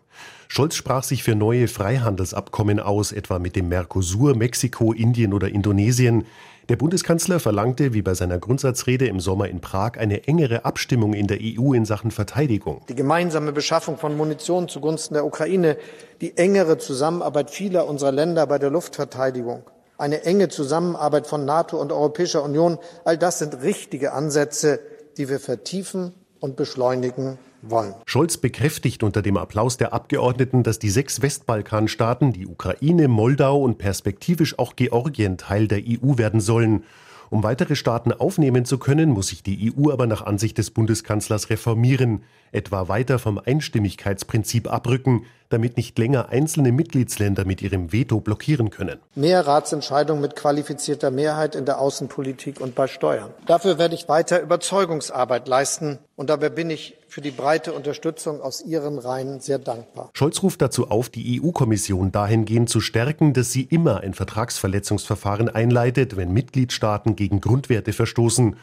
Scholz 0.47 0.75
sprach 0.75 1.03
sich 1.03 1.23
für 1.23 1.35
neue 1.35 1.67
Freihandelsabkommen 1.67 2.79
aus, 2.79 3.11
etwa 3.11 3.39
mit 3.39 3.55
dem 3.55 3.69
Mercosur, 3.69 4.35
Mexiko, 4.35 4.93
Indien 4.93 5.33
oder 5.33 5.49
Indonesien. 5.49 6.25
Der 6.67 6.77
Bundeskanzler 6.77 7.39
verlangte, 7.39 7.93
wie 7.93 8.01
bei 8.01 8.15
seiner 8.15 8.39
Grundsatzrede 8.39 9.05
im 9.05 9.19
Sommer 9.19 9.47
in 9.49 9.61
Prag, 9.61 9.97
eine 9.99 10.27
engere 10.27 10.65
Abstimmung 10.65 11.13
in 11.13 11.27
der 11.27 11.37
EU 11.39 11.73
in 11.73 11.85
Sachen 11.85 12.09
Verteidigung. 12.09 12.81
Die 12.89 12.95
gemeinsame 12.95 13.51
Beschaffung 13.51 13.99
von 13.99 14.17
Munition 14.17 14.67
zugunsten 14.67 15.13
der 15.13 15.27
Ukraine, 15.27 15.77
die 16.21 16.37
engere 16.37 16.79
Zusammenarbeit 16.79 17.51
vieler 17.51 17.87
unserer 17.87 18.11
Länder 18.11 18.47
bei 18.47 18.57
der 18.57 18.71
Luftverteidigung, 18.71 19.61
eine 19.99 20.23
enge 20.23 20.49
Zusammenarbeit 20.49 21.27
von 21.27 21.45
NATO 21.45 21.79
und 21.79 21.91
Europäischer 21.91 22.41
Union, 22.41 22.79
all 23.03 23.19
das 23.19 23.37
sind 23.37 23.61
richtige 23.61 24.13
Ansätze, 24.13 24.79
die 25.17 25.29
wir 25.29 25.39
vertiefen 25.39 26.15
und 26.39 26.55
beschleunigen 26.55 27.37
wollen. 27.69 27.93
Scholz 28.05 28.37
bekräftigt 28.37 29.03
unter 29.03 29.21
dem 29.21 29.37
Applaus 29.37 29.77
der 29.77 29.93
Abgeordneten, 29.93 30.63
dass 30.63 30.79
die 30.79 30.89
sechs 30.89 31.21
Westbalkanstaaten, 31.21 32.33
die 32.33 32.47
Ukraine, 32.47 33.07
Moldau 33.07 33.61
und 33.61 33.77
perspektivisch 33.77 34.57
auch 34.59 34.75
Georgien 34.75 35.37
Teil 35.37 35.67
der 35.67 35.79
EU 35.79 36.17
werden 36.17 36.39
sollen. 36.39 36.83
Um 37.29 37.43
weitere 37.43 37.75
Staaten 37.75 38.11
aufnehmen 38.11 38.65
zu 38.65 38.77
können, 38.77 39.09
muss 39.09 39.27
sich 39.27 39.43
die 39.43 39.73
EU 39.75 39.91
aber 39.91 40.07
nach 40.07 40.25
Ansicht 40.25 40.57
des 40.57 40.71
Bundeskanzlers 40.71 41.49
reformieren, 41.49 42.23
etwa 42.55 42.87
weiter 42.87 43.19
vom 43.19 43.37
Einstimmigkeitsprinzip 43.37 44.71
abrücken, 44.71 45.25
damit 45.49 45.77
nicht 45.77 45.97
länger 45.99 46.29
einzelne 46.29 46.71
Mitgliedsländer 46.71 47.45
mit 47.45 47.61
ihrem 47.61 47.91
Veto 47.93 48.19
blockieren 48.19 48.71
können. 48.71 48.99
Mehr 49.13 49.45
Ratsentscheidungen 49.45 50.21
mit 50.21 50.35
qualifizierter 50.35 51.11
Mehrheit 51.11 51.55
in 51.55 51.65
der 51.65 51.79
Außenpolitik 51.79 52.59
und 52.59 52.75
bei 52.75 52.87
Steuern. 52.87 53.31
Dafür 53.45 53.77
werde 53.77 53.95
ich 53.95 54.09
weiter 54.09 54.41
Überzeugungsarbeit 54.41 55.47
leisten 55.47 55.99
und 56.15 56.29
dabei 56.29 56.49
bin 56.49 56.69
ich 56.69 56.97
für 57.07 57.21
die 57.21 57.31
breite 57.31 57.73
Unterstützung 57.73 58.41
aus 58.41 58.61
Ihren 58.61 58.97
Reihen 58.97 59.39
sehr 59.39 59.59
dankbar. 59.59 60.09
Scholz 60.13 60.41
ruft 60.43 60.61
dazu 60.61 60.89
auf, 60.89 61.09
die 61.09 61.41
EU-Kommission 61.41 62.11
dahingehend 62.11 62.69
zu 62.69 62.81
stärken, 62.81 63.33
dass 63.33 63.51
sie 63.51 63.63
immer 63.63 64.01
ein 64.01 64.13
Vertragsverletzungsverfahren 64.13 65.49
einleitet, 65.49 66.17
wenn 66.17 66.31
Mitgliedstaaten 66.31 67.15
gegen 67.15 67.39
Grundwerte 67.39 67.93
verstoßen 67.93 68.55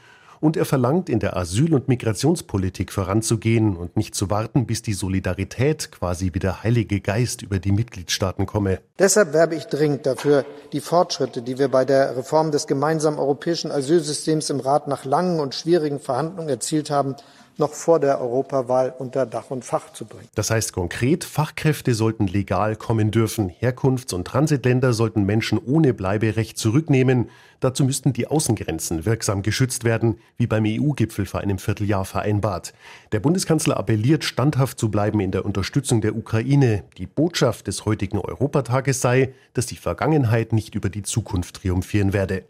und 0.42 0.56
er 0.56 0.64
verlangt, 0.64 1.08
in 1.08 1.20
der 1.20 1.36
Asyl- 1.36 1.72
und 1.72 1.86
Migrationspolitik 1.86 2.92
voranzugehen 2.92 3.76
und 3.76 3.96
nicht 3.96 4.16
zu 4.16 4.28
warten, 4.28 4.66
bis 4.66 4.82
die 4.82 4.92
Solidarität 4.92 5.92
quasi 5.92 6.30
wie 6.34 6.40
der 6.40 6.64
Heilige 6.64 7.00
Geist 7.00 7.42
über 7.42 7.60
die 7.60 7.70
Mitgliedstaaten 7.70 8.44
komme. 8.44 8.80
Deshalb 8.98 9.34
werbe 9.34 9.54
ich 9.54 9.66
dringend 9.66 10.04
dafür, 10.04 10.44
die 10.72 10.80
Fortschritte, 10.80 11.42
die 11.42 11.60
wir 11.60 11.68
bei 11.68 11.84
der 11.84 12.16
Reform 12.16 12.50
des 12.50 12.66
gemeinsamen 12.66 13.20
europäischen 13.20 13.70
Asylsystems 13.70 14.50
im 14.50 14.58
Rat 14.58 14.88
nach 14.88 15.04
langen 15.04 15.38
und 15.38 15.54
schwierigen 15.54 16.00
Verhandlungen 16.00 16.48
erzielt 16.48 16.90
haben, 16.90 17.14
noch 17.58 17.72
vor 17.72 18.00
der 18.00 18.20
Europawahl 18.20 18.94
unter 18.98 19.26
Dach 19.26 19.50
und 19.50 19.64
Fach 19.64 19.92
zu 19.92 20.04
bringen. 20.04 20.28
Das 20.34 20.50
heißt 20.50 20.72
konkret, 20.72 21.24
Fachkräfte 21.24 21.94
sollten 21.94 22.26
legal 22.26 22.76
kommen 22.76 23.10
dürfen. 23.10 23.50
Herkunfts- 23.50 24.14
und 24.14 24.26
Transitländer 24.26 24.92
sollten 24.92 25.24
Menschen 25.24 25.58
ohne 25.58 25.94
Bleiberecht 25.94 26.58
zurücknehmen. 26.58 27.28
Dazu 27.60 27.84
müssten 27.84 28.12
die 28.12 28.26
Außengrenzen 28.26 29.04
wirksam 29.04 29.42
geschützt 29.42 29.84
werden, 29.84 30.18
wie 30.36 30.48
beim 30.48 30.64
EU-Gipfel 30.66 31.26
vor 31.26 31.40
einem 31.40 31.58
Vierteljahr 31.58 32.04
vereinbart. 32.04 32.74
Der 33.12 33.20
Bundeskanzler 33.20 33.76
appelliert, 33.76 34.24
standhaft 34.24 34.80
zu 34.80 34.90
bleiben 34.90 35.20
in 35.20 35.30
der 35.30 35.44
Unterstützung 35.44 36.00
der 36.00 36.16
Ukraine. 36.16 36.84
Die 36.98 37.06
Botschaft 37.06 37.68
des 37.68 37.84
heutigen 37.84 38.18
Europatages 38.18 39.00
sei, 39.00 39.32
dass 39.54 39.66
die 39.66 39.76
Vergangenheit 39.76 40.52
nicht 40.52 40.74
über 40.74 40.90
die 40.90 41.02
Zukunft 41.02 41.56
triumphieren 41.56 42.12
werde. 42.12 42.44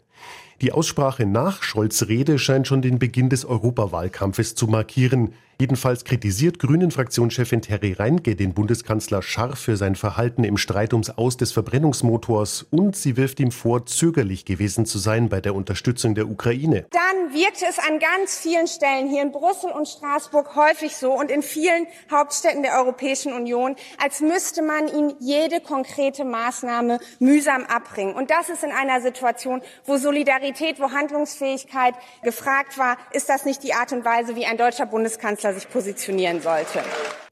Die 0.63 0.71
Aussprache 0.71 1.25
nach 1.25 1.61
Scholz 1.61 2.07
Rede 2.07 2.39
scheint 2.39 2.67
schon 2.67 2.81
den 2.81 2.97
Beginn 2.97 3.27
des 3.27 3.43
Europawahlkampfes 3.43 4.55
zu 4.55 4.67
markieren. 4.67 5.33
Jedenfalls 5.59 6.03
kritisiert 6.03 6.57
Grünen-Fraktionschefin 6.59 7.61
Terry 7.61 7.93
Reinke 7.93 8.35
den 8.35 8.53
Bundeskanzler 8.53 9.21
scharf 9.21 9.59
für 9.59 9.77
sein 9.77 9.95
Verhalten 9.95 10.43
im 10.43 10.57
Streit 10.57 10.93
ums 10.93 11.11
Aus 11.11 11.37
des 11.37 11.51
Verbrennungsmotors 11.51 12.65
und 12.71 12.95
sie 12.95 13.17
wirft 13.17 13.39
ihm 13.39 13.51
vor, 13.51 13.85
zögerlich 13.85 14.45
gewesen 14.45 14.85
zu 14.85 14.97
sein 14.97 15.29
bei 15.29 15.41
der 15.41 15.53
Unterstützung 15.53 16.15
der 16.15 16.27
Ukraine. 16.27 16.85
Dann 16.91 17.33
wirkte 17.33 17.65
es 17.69 17.77
an 17.77 17.99
ganz 17.99 18.39
vielen 18.39 18.67
Stellen 18.67 19.09
hier 19.09 19.21
in 19.21 19.31
Brüssel 19.31 19.71
und 19.71 19.87
Straßburg 19.87 20.55
häufig 20.55 20.95
so 20.95 21.13
und 21.13 21.29
in 21.29 21.43
vielen 21.43 21.85
Hauptstädten 22.09 22.63
der 22.63 22.79
Europäischen 22.79 23.33
Union, 23.33 23.75
als 24.03 24.21
müsste 24.21 24.63
man 24.63 24.87
ihm 24.87 25.13
jede 25.19 25.61
konkrete 25.61 26.25
Maßnahme 26.25 26.99
mühsam 27.19 27.63
abbringen. 27.65 28.15
Und 28.15 28.31
das 28.31 28.49
ist 28.49 28.63
in 28.63 28.71
einer 28.71 29.01
Situation, 29.01 29.61
wo 29.85 29.97
Solidarität, 29.97 30.79
wo 30.79 30.91
Handlungsfähigkeit 30.91 31.93
gefragt 32.23 32.77
war, 32.77 32.97
ist 33.11 33.29
das 33.29 33.45
nicht 33.45 33.63
die 33.63 33.73
Art 33.73 33.91
und 33.91 34.03
Weise, 34.03 34.35
wie 34.35 34.45
ein 34.45 34.57
deutscher 34.57 34.87
Bundeskanzler 34.87 35.42
sich 35.51 35.67
positionieren 35.69 36.41
sollte. 36.41 36.79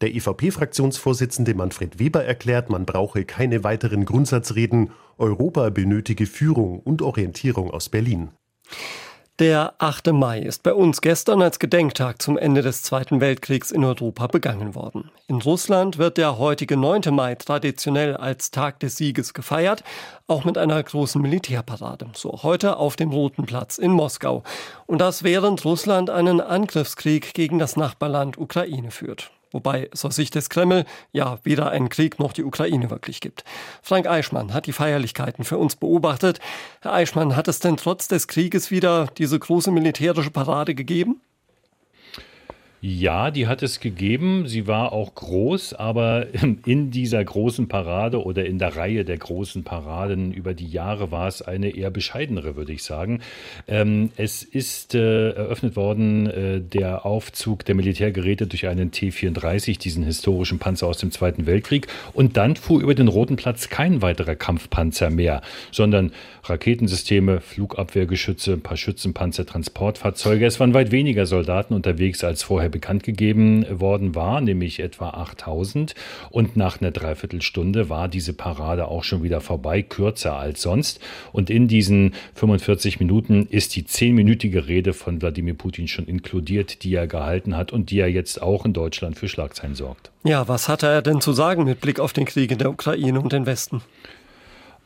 Der 0.01 0.13
EVP-Fraktionsvorsitzende 0.15 1.53
Manfred 1.53 1.99
Weber 1.99 2.25
erklärt, 2.25 2.69
man 2.69 2.85
brauche 2.85 3.23
keine 3.23 3.63
weiteren 3.63 4.03
Grundsatzreden. 4.03 4.91
Europa 5.17 5.69
benötige 5.69 6.25
Führung 6.25 6.79
und 6.79 7.01
Orientierung 7.03 7.71
aus 7.71 7.89
Berlin. 7.89 8.31
Der 9.41 9.73
8. 9.79 10.13
Mai 10.13 10.37
ist 10.37 10.61
bei 10.61 10.71
uns 10.71 11.01
gestern 11.01 11.41
als 11.41 11.57
Gedenktag 11.57 12.21
zum 12.21 12.37
Ende 12.37 12.61
des 12.61 12.83
Zweiten 12.83 13.21
Weltkriegs 13.21 13.71
in 13.71 13.83
Europa 13.83 14.27
begangen 14.27 14.75
worden. 14.75 15.09
In 15.25 15.41
Russland 15.41 15.97
wird 15.97 16.19
der 16.19 16.37
heutige 16.37 16.77
9. 16.77 17.01
Mai 17.09 17.33
traditionell 17.33 18.15
als 18.15 18.51
Tag 18.51 18.79
des 18.81 18.97
Sieges 18.97 19.33
gefeiert, 19.33 19.83
auch 20.27 20.45
mit 20.45 20.59
einer 20.59 20.83
großen 20.83 21.19
Militärparade. 21.19 22.09
So 22.13 22.43
heute 22.43 22.77
auf 22.77 22.95
dem 22.97 23.09
Roten 23.09 23.47
Platz 23.47 23.79
in 23.79 23.93
Moskau. 23.93 24.43
Und 24.85 25.01
das 25.01 25.23
während 25.23 25.65
Russland 25.65 26.11
einen 26.11 26.39
Angriffskrieg 26.39 27.33
gegen 27.33 27.57
das 27.57 27.75
Nachbarland 27.75 28.37
Ukraine 28.37 28.91
führt. 28.91 29.31
Wobei 29.51 29.89
es 29.91 30.05
aus 30.05 30.15
Sicht 30.15 30.35
des 30.35 30.49
Kreml 30.49 30.85
ja 31.11 31.39
weder 31.43 31.69
einen 31.69 31.89
Krieg 31.89 32.19
noch 32.19 32.33
die 32.33 32.43
Ukraine 32.43 32.89
wirklich 32.89 33.21
gibt. 33.21 33.43
Frank 33.81 34.07
Eichmann 34.07 34.53
hat 34.53 34.65
die 34.65 34.73
Feierlichkeiten 34.73 35.43
für 35.43 35.57
uns 35.57 35.75
beobachtet. 35.75 36.39
Herr 36.81 36.93
Eichmann, 36.93 37.35
hat 37.35 37.47
es 37.47 37.59
denn 37.59 37.77
trotz 37.77 38.07
des 38.07 38.27
Krieges 38.27 38.71
wieder 38.71 39.07
diese 39.17 39.37
große 39.37 39.71
militärische 39.71 40.31
Parade 40.31 40.75
gegeben? 40.75 41.21
Ja, 42.83 43.29
die 43.29 43.45
hat 43.45 43.61
es 43.61 43.79
gegeben. 43.79 44.47
Sie 44.47 44.65
war 44.65 44.91
auch 44.91 45.13
groß, 45.13 45.75
aber 45.75 46.25
in 46.65 46.89
dieser 46.89 47.23
großen 47.23 47.67
Parade 47.67 48.23
oder 48.23 48.43
in 48.47 48.57
der 48.57 48.75
Reihe 48.75 49.05
der 49.05 49.19
großen 49.19 49.63
Paraden 49.63 50.33
über 50.33 50.55
die 50.55 50.67
Jahre 50.67 51.11
war 51.11 51.27
es 51.27 51.43
eine 51.43 51.75
eher 51.75 51.91
bescheidenere, 51.91 52.55
würde 52.55 52.73
ich 52.73 52.81
sagen. 52.81 53.21
Ähm, 53.67 54.09
es 54.15 54.41
ist 54.41 54.95
äh, 54.95 55.29
eröffnet 55.29 55.75
worden 55.75 56.25
äh, 56.25 56.59
der 56.59 57.05
Aufzug 57.05 57.65
der 57.65 57.75
Militärgeräte 57.75 58.47
durch 58.47 58.65
einen 58.65 58.89
T-34, 58.89 59.77
diesen 59.77 60.03
historischen 60.03 60.57
Panzer 60.57 60.87
aus 60.87 60.97
dem 60.97 61.11
Zweiten 61.11 61.45
Weltkrieg. 61.45 61.85
Und 62.13 62.35
dann 62.35 62.55
fuhr 62.55 62.81
über 62.81 62.95
den 62.95 63.09
Roten 63.09 63.35
Platz 63.35 63.69
kein 63.69 64.01
weiterer 64.01 64.35
Kampfpanzer 64.35 65.11
mehr, 65.11 65.43
sondern 65.71 66.13
Raketensysteme, 66.45 67.41
Flugabwehrgeschütze, 67.41 68.53
ein 68.53 68.61
paar 68.61 68.77
Schützenpanzer, 68.77 69.45
Transportfahrzeuge. 69.45 70.47
Es 70.47 70.59
waren 70.59 70.73
weit 70.73 70.91
weniger 70.91 71.27
Soldaten 71.27 71.75
unterwegs 71.75 72.23
als 72.23 72.41
vorher 72.41 72.70
bekannt 72.71 73.03
gegeben 73.03 73.65
worden 73.69 74.15
war, 74.15 74.41
nämlich 74.41 74.79
etwa 74.79 75.11
8000. 75.11 75.93
Und 76.29 76.55
nach 76.55 76.81
einer 76.81 76.91
Dreiviertelstunde 76.91 77.89
war 77.89 78.07
diese 78.07 78.33
Parade 78.33 78.87
auch 78.87 79.03
schon 79.03 79.23
wieder 79.23 79.41
vorbei, 79.41 79.81
kürzer 79.81 80.37
als 80.37 80.61
sonst. 80.61 80.99
Und 81.31 81.49
in 81.49 81.67
diesen 81.67 82.13
45 82.35 82.99
Minuten 82.99 83.47
ist 83.47 83.75
die 83.75 83.85
zehnminütige 83.85 84.67
Rede 84.67 84.93
von 84.93 85.21
Wladimir 85.21 85.53
Putin 85.53 85.87
schon 85.87 86.05
inkludiert, 86.05 86.83
die 86.83 86.95
er 86.95 87.07
gehalten 87.07 87.55
hat 87.55 87.71
und 87.71 87.91
die 87.91 87.99
er 87.99 88.09
jetzt 88.09 88.41
auch 88.41 88.65
in 88.65 88.73
Deutschland 88.73 89.17
für 89.17 89.27
Schlagzeilen 89.27 89.75
sorgt. 89.75 90.11
Ja, 90.23 90.47
was 90.47 90.69
hatte 90.69 90.87
er 90.87 91.01
denn 91.01 91.21
zu 91.21 91.33
sagen 91.33 91.63
mit 91.63 91.81
Blick 91.81 91.99
auf 91.99 92.13
den 92.13 92.25
Krieg 92.25 92.51
in 92.51 92.57
der 92.57 92.69
Ukraine 92.69 93.19
und 93.19 93.33
den 93.33 93.45
Westen? 93.45 93.81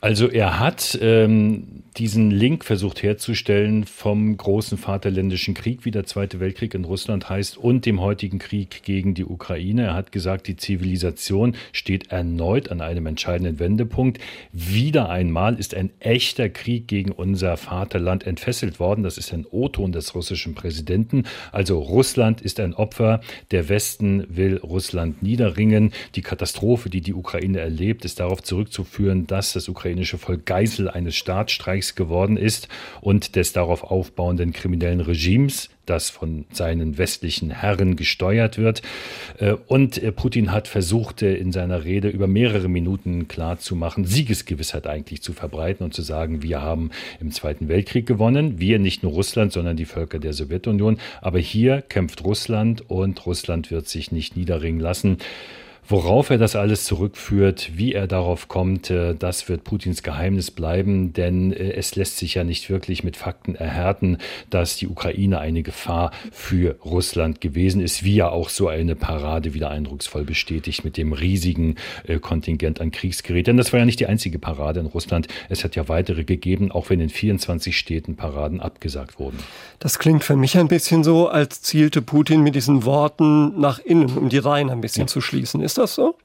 Also 0.06 0.30
er 0.30 0.60
hat 0.60 1.00
ähm, 1.02 1.82
diesen 1.98 2.30
Link 2.30 2.66
versucht 2.66 3.02
herzustellen 3.02 3.86
vom 3.86 4.36
großen 4.36 4.78
Vaterländischen 4.78 5.54
Krieg, 5.54 5.86
wie 5.86 5.92
der 5.92 6.06
Zweite 6.06 6.40
Weltkrieg 6.40 6.74
in 6.74 6.84
Russland 6.84 7.30
heißt, 7.30 7.58
und 7.58 7.86
dem 7.86 8.02
heutigen 8.02 8.38
Krieg 8.38 8.84
gegen 8.84 9.14
die 9.14 9.26
Ukraine. 9.26 9.86
Er 9.86 9.94
hat 9.94 10.12
gesagt, 10.12 10.48
die 10.48 10.58
Zivilisation 10.58 11.56
steht 11.72 12.12
erneut 12.12 12.70
an 12.70 12.82
einem 12.82 13.06
entscheidenden 13.06 13.60
Wendepunkt. 13.60 14.20
Wieder 14.52 15.10
einmal 15.10 15.58
ist 15.58 15.74
ein 15.74 15.90
echter 16.00 16.50
Krieg 16.50 16.88
gegen 16.88 17.12
unser 17.12 17.56
Vaterland 17.56 18.28
entfesselt 18.28 18.80
worden. 18.80 19.04
Das 19.04 19.18
ist 19.18 19.34
ein 19.34 19.46
O-Ton 19.50 19.92
des 19.94 20.14
russischen 20.16 20.54
Präsidenten. 20.54 21.24
Also 21.54 21.80
Russland 21.80 22.42
ist 22.42 22.60
ein 22.60 22.74
Opfer. 22.74 23.22
Der 23.52 23.70
Westen 23.70 24.26
will 24.28 24.58
Russland 24.58 25.24
niederringen. 25.24 25.94
Die 26.16 26.22
Katastrophe, 26.22 26.90
die 26.90 27.02
die 27.02 27.14
Ukraine 27.14 27.60
erlebt, 27.60 28.04
ist 28.04 28.20
darauf 28.20 28.44
zurückzuführen, 28.44 29.28
dass 29.28 29.54
das 29.54 29.70
ukrainische 29.96 30.18
Volk 30.18 30.46
Geisel 30.46 30.90
eines 30.90 31.16
Staatsstreiks 31.16 31.86
Kriegs 31.86 31.96
geworden 31.96 32.38
ist 32.38 32.68
und 33.02 33.36
des 33.36 33.54
darauf 33.54 33.84
aufbauenden 33.84 34.54
kriminellen 34.54 35.02
Regimes, 35.02 35.70
das 35.86 36.10
von 36.10 36.46
seinen 36.52 36.98
westlichen 36.98 37.52
Herren 37.52 37.96
gesteuert 37.96 38.58
wird. 38.58 38.82
Äh, 39.38 39.54
und 39.68 40.02
äh, 40.02 40.12
Putin 40.12 40.52
hat 40.52 40.68
versucht, 40.68 41.22
äh, 41.22 41.36
in 41.36 41.52
seiner 41.52 41.84
Rede 41.84 42.10
über 42.10 42.28
mehrere 42.28 42.68
Minuten 42.68 43.28
klarzumachen, 43.28 44.06
Siegesgewissheit 44.06 44.88
eigentlich 44.88 45.22
zu 45.22 45.34
verbreiten 45.34 45.84
und 45.84 45.94
zu 45.94 46.02
sagen, 46.02 46.42
wir 46.42 46.62
haben 46.62 46.90
im 47.20 47.32
Zweiten 47.32 47.68
Weltkrieg 47.68 48.08
gewonnen. 48.08 48.60
Wir, 48.60 48.80
nicht 48.80 49.04
nur 49.04 49.12
Russland, 49.12 49.54
sondern 49.54 49.78
die 49.78 49.86
Völker 49.86 50.18
der 50.18 50.34
Sowjetunion. 50.34 50.98
Aber 51.22 51.40
hier 51.40 51.82
kämpft 51.82 52.24
Russland 52.24 52.90
und 52.90 53.26
Russland 53.26 53.70
wird 53.70 53.88
sich 53.88 54.12
nicht 54.12 54.36
niederringen 54.36 54.80
lassen. 54.80 55.18
Worauf 55.88 56.32
er 56.32 56.40
das 56.40 56.56
alles 56.56 56.86
zurückführt, 56.86 57.72
wie 57.76 57.94
er 57.94 58.08
darauf 58.08 58.48
kommt, 58.48 58.90
äh, 58.90 59.14
das 59.14 59.48
wird 59.50 59.64
Putins 59.64 60.02
Geheimnis 60.02 60.50
bleiben, 60.50 61.14
denn 61.14 61.54
äh, 61.54 61.74
es 61.74 61.96
lässt 61.96 62.18
sich 62.18 62.34
ja 62.34 62.44
nicht 62.44 62.72
wirklich 62.72 63.04
mit 63.04 63.18
Fakten 63.18 63.54
erhärten, 63.54 64.18
dass 64.50 64.78
die 64.78 64.88
Ukraine 64.88 65.40
eine 65.40 65.62
Gefahr 65.62 66.10
für 66.32 66.78
Russland 66.84 67.40
gewesen 67.40 67.82
ist, 67.82 68.04
wie 68.04 68.16
ja 68.16 68.30
auch 68.30 68.50
so 68.50 68.68
eine 68.68 68.96
Parade 68.96 69.54
wieder 69.54 69.70
eindrucksvoll 69.70 70.24
bestätigt 70.24 70.84
mit 70.84 70.98
dem 70.98 71.14
riesigen 71.14 71.76
äh, 72.08 72.18
Kontingent 72.18 72.82
an 72.82 72.90
Kriegsgerät. 72.90 73.46
Denn 73.46 73.58
das 73.58 73.72
war 73.72 73.80
ja 73.80 73.86
nicht 73.86 74.00
die 74.00 74.08
einzige 74.08 74.40
Parade 74.40 74.80
in 74.80 74.88
Russland. 74.88 75.28
Es 75.50 75.64
hat 75.64 75.76
ja 75.76 75.88
weitere 75.88 76.24
gegeben, 76.24 76.72
auch 76.72 76.90
wenn 76.90 77.00
in 77.00 77.10
24 77.10 77.78
Städten 77.78 78.16
Paraden 78.16 78.60
abgesagt 78.60 79.20
wurden. 79.20 79.38
Das 79.78 80.00
klingt 80.00 80.24
für 80.24 80.36
mich 80.36 80.58
ein 80.58 80.68
bisschen 80.68 81.04
so, 81.04 81.28
als 81.28 81.62
zielte 81.62 82.02
Putin 82.02 82.42
mit 82.42 82.56
diesen 82.56 82.86
Worten 82.86 83.60
nach 83.60 83.78
innen, 83.78 84.18
um 84.18 84.30
die 84.30 84.40
Reihen 84.40 84.72
ein 84.72 84.82
bisschen 84.82 85.04
ja. 85.04 85.08
zu 85.08 85.22
schließen. 85.22 85.62
Ist 85.62 85.75
das 85.78 85.96
so? 85.96 86.16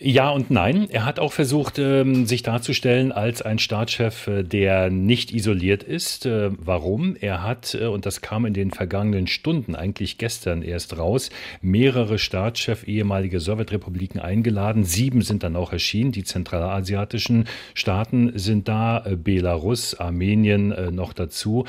Ja 0.00 0.30
und 0.30 0.50
nein. 0.50 0.88
Er 0.90 1.06
hat 1.06 1.20
auch 1.20 1.32
versucht, 1.32 1.78
ähm, 1.78 2.26
sich 2.26 2.42
darzustellen 2.42 3.12
als 3.12 3.42
ein 3.42 3.60
Staatschef, 3.60 4.26
äh, 4.26 4.42
der 4.42 4.90
nicht 4.90 5.32
isoliert 5.32 5.84
ist. 5.84 6.26
Äh, 6.26 6.50
warum? 6.58 7.16
Er 7.18 7.44
hat, 7.44 7.74
äh, 7.80 7.86
und 7.86 8.04
das 8.04 8.20
kam 8.20 8.44
in 8.44 8.54
den 8.54 8.72
vergangenen 8.72 9.28
Stunden, 9.28 9.76
eigentlich 9.76 10.18
gestern 10.18 10.62
erst 10.62 10.98
raus, 10.98 11.30
mehrere 11.62 12.18
Staatschefs 12.18 12.82
ehemalige 12.82 13.38
Sowjetrepubliken 13.38 14.20
eingeladen. 14.20 14.82
Sieben 14.82 15.22
sind 15.22 15.44
dann 15.44 15.54
auch 15.54 15.72
erschienen. 15.72 16.10
Die 16.10 16.24
zentralasiatischen 16.24 17.46
Staaten 17.72 18.32
sind 18.36 18.66
da, 18.66 19.06
Belarus, 19.16 19.94
Armenien 19.94 20.94
noch 20.94 21.12
dazu. 21.12 21.64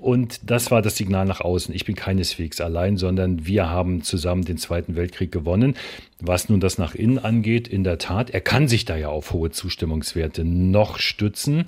Und 0.00 0.50
das 0.50 0.70
war 0.70 0.82
das 0.82 0.96
Signal 0.96 1.24
nach 1.24 1.40
außen. 1.40 1.74
Ich 1.74 1.84
bin 1.84 1.94
keineswegs 1.94 2.60
allein, 2.60 2.96
sondern 2.96 3.46
wir 3.46 3.70
haben 3.70 4.02
zusammen 4.02 4.44
den 4.44 4.58
Zweiten 4.58 4.94
Weltkrieg 4.94 5.32
gewonnen. 5.32 5.74
Was 6.20 6.48
nun 6.48 6.60
das 6.60 6.78
nach 6.78 6.94
innen 6.94 7.18
angeht, 7.18 7.68
in 7.68 7.84
der 7.84 7.98
Tat, 7.98 8.30
er 8.30 8.40
kann 8.40 8.68
sich 8.68 8.86
da 8.86 8.96
ja 8.96 9.08
auf 9.08 9.32
hohe 9.32 9.50
Zustimmungswerte 9.50 10.44
noch 10.44 10.98
stützen. 10.98 11.66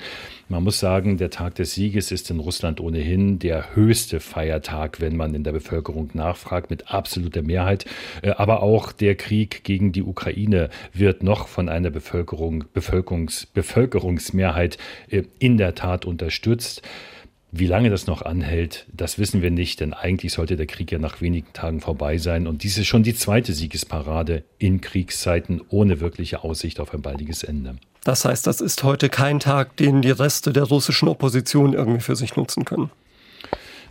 Man 0.48 0.62
muss 0.62 0.78
sagen, 0.78 1.18
der 1.18 1.28
Tag 1.30 1.56
des 1.56 1.74
Sieges 1.74 2.12
ist 2.12 2.30
in 2.30 2.38
Russland 2.38 2.80
ohnehin 2.80 3.38
der 3.38 3.74
höchste 3.74 4.20
Feiertag, 4.20 5.00
wenn 5.00 5.16
man 5.16 5.34
in 5.34 5.44
der 5.44 5.52
Bevölkerung 5.52 6.10
nachfragt, 6.14 6.70
mit 6.70 6.90
absoluter 6.90 7.42
Mehrheit. 7.42 7.84
Äh, 8.22 8.30
aber 8.30 8.62
auch 8.62 8.92
der 8.92 9.16
Krieg 9.16 9.64
gegen 9.64 9.92
die 9.92 10.02
Ukraine 10.02 10.70
wird 10.92 11.22
noch 11.22 11.48
von 11.48 11.68
einer 11.68 11.90
Bevölkerung, 11.90 12.64
Bevölkerungs, 12.72 13.46
Bevölkerungsmehrheit 13.46 14.78
äh, 15.10 15.24
in 15.38 15.58
der 15.58 15.74
Tat 15.74 16.06
unterstützt. 16.06 16.82
Wie 17.50 17.66
lange 17.66 17.88
das 17.88 18.06
noch 18.06 18.22
anhält, 18.22 18.87
das 18.92 19.18
wissen 19.18 19.40
wir 19.40 19.50
nicht, 19.50 19.80
denn 19.80 19.94
eigentlich 19.94 20.34
sollte 20.34 20.56
der 20.56 20.66
Krieg 20.66 20.92
ja 20.92 20.98
nach 20.98 21.22
wenigen 21.22 21.50
Tagen 21.54 21.80
vorbei 21.80 22.18
sein. 22.18 22.46
Und 22.46 22.62
dies 22.62 22.76
ist 22.76 22.87
schon 22.87 23.02
die 23.02 23.14
zweite 23.14 23.54
Siegesparade 23.54 24.44
in 24.58 24.82
Kriegszeiten 24.82 25.62
ohne 25.70 26.00
wirkliche 26.00 26.44
Aussicht 26.44 26.78
auf 26.78 26.92
ein 26.92 27.00
baldiges 27.00 27.42
Ende. 27.42 27.76
Das 28.04 28.26
heißt, 28.26 28.46
das 28.46 28.61
ist 28.61 28.84
heute 28.84 29.08
kein 29.08 29.40
Tag, 29.40 29.76
den 29.76 30.02
die 30.02 30.11
Reste 30.11 30.52
der 30.52 30.64
russischen 30.64 31.08
Opposition 31.08 31.72
irgendwie 31.72 32.00
für 32.00 32.16
sich 32.16 32.37
nutzen 32.37 32.66
können. 32.66 32.90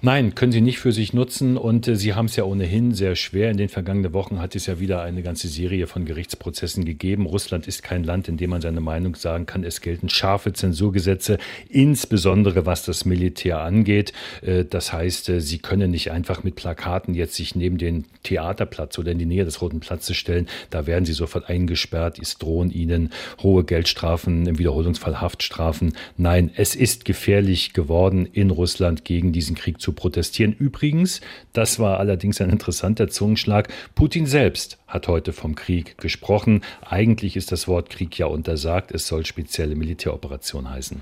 Nein, 0.02 0.36
können 0.36 0.52
sie 0.52 0.62
nicht 0.62 0.78
für 0.78 0.92
sich 0.92 1.14
nutzen 1.14 1.58
und 1.58 1.88
äh, 1.88 1.96
sie 1.96 2.14
haben 2.14 2.28
es 2.28 2.36
ja 2.36 2.44
ohnehin 2.44 2.94
sehr 2.94 3.16
schwer. 3.16 3.50
In 3.50 3.58
den 3.58 3.68
vergangenen 3.68 4.14
Wochen 4.14 4.40
hat 4.40 4.56
es 4.56 4.68
ja 4.68 4.80
wieder 4.80 5.02
eine 5.02 5.24
ganze 5.24 5.48
Serie 5.48 5.88
von 5.88 6.06
Gerichtsprozessen 6.06 6.86
gegeben. 6.86 7.26
Russland 7.26 7.68
ist 7.68 7.82
kein 7.82 8.04
Land, 8.04 8.28
in 8.28 8.38
dem 8.38 8.52
man 8.52 8.62
seine 8.62 8.80
Meinung 8.80 9.16
sagen 9.16 9.48
kann. 9.48 9.64
Es 9.64 9.82
gelten 9.82 10.10
scharfe 10.10 10.54
Zensurgesetze, 10.54 11.40
insbesondere 11.70 12.68
was 12.68 12.86
das 12.86 13.06
Militär 13.06 13.62
angeht. 13.62 14.14
Äh, 14.44 14.66
das 14.66 14.94
heißt, 14.94 15.30
äh, 15.30 15.42
sie 15.42 15.58
können 15.58 15.90
nicht 15.90 16.12
einfach 16.12 16.44
mit 16.44 16.56
Plakaten 16.56 17.16
jetzt 17.16 17.34
sich 17.34 17.56
neben 17.56 17.80
den 17.80 18.06
Theaterplatz 18.22 19.00
oder 19.00 19.12
in 19.12 19.18
die 19.18 19.26
Nähe 19.26 19.46
des 19.46 19.62
Roten 19.62 19.80
Platzes 19.80 20.16
stellen. 20.16 20.48
Da 20.70 20.86
werden 20.86 21.06
sie 21.06 21.14
sofort 21.14 21.50
eingesperrt. 21.50 22.20
Es 22.20 22.38
drohen 22.38 22.70
ihnen 22.70 23.12
hohe 23.42 23.64
Geldstrafen, 23.64 24.46
im 24.46 24.60
Wiederholungsfall 24.60 25.22
Haftstrafen. 25.22 25.94
Nein, 26.18 26.52
es 26.56 26.76
ist 26.76 27.04
gefährlich 27.04 27.74
geworden 27.74 28.28
in 28.32 28.52
Russland 28.52 29.04
gegen 29.04 29.32
diesen 29.32 29.56
Krieg 29.56 29.82
zu 29.82 29.87
zu 29.88 29.94
protestieren. 29.94 30.52
Übrigens, 30.52 31.22
das 31.54 31.80
war 31.80 31.98
allerdings 32.02 32.42
ein 32.42 32.50
interessanter 32.50 33.08
Zungenschlag, 33.08 33.70
Putin 33.96 34.26
selbst 34.26 34.78
hat 34.86 35.08
heute 35.08 35.32
vom 35.32 35.56
Krieg 35.56 35.98
gesprochen. 35.98 36.62
Eigentlich 36.82 37.38
ist 37.38 37.54
das 37.54 37.70
Wort 37.70 37.90
Krieg 37.90 38.20
ja 38.20 38.26
untersagt, 38.26 38.92
es 38.92 39.08
soll 39.08 39.26
spezielle 39.26 39.76
Militäroperation 39.76 40.70
heißen. 40.70 41.02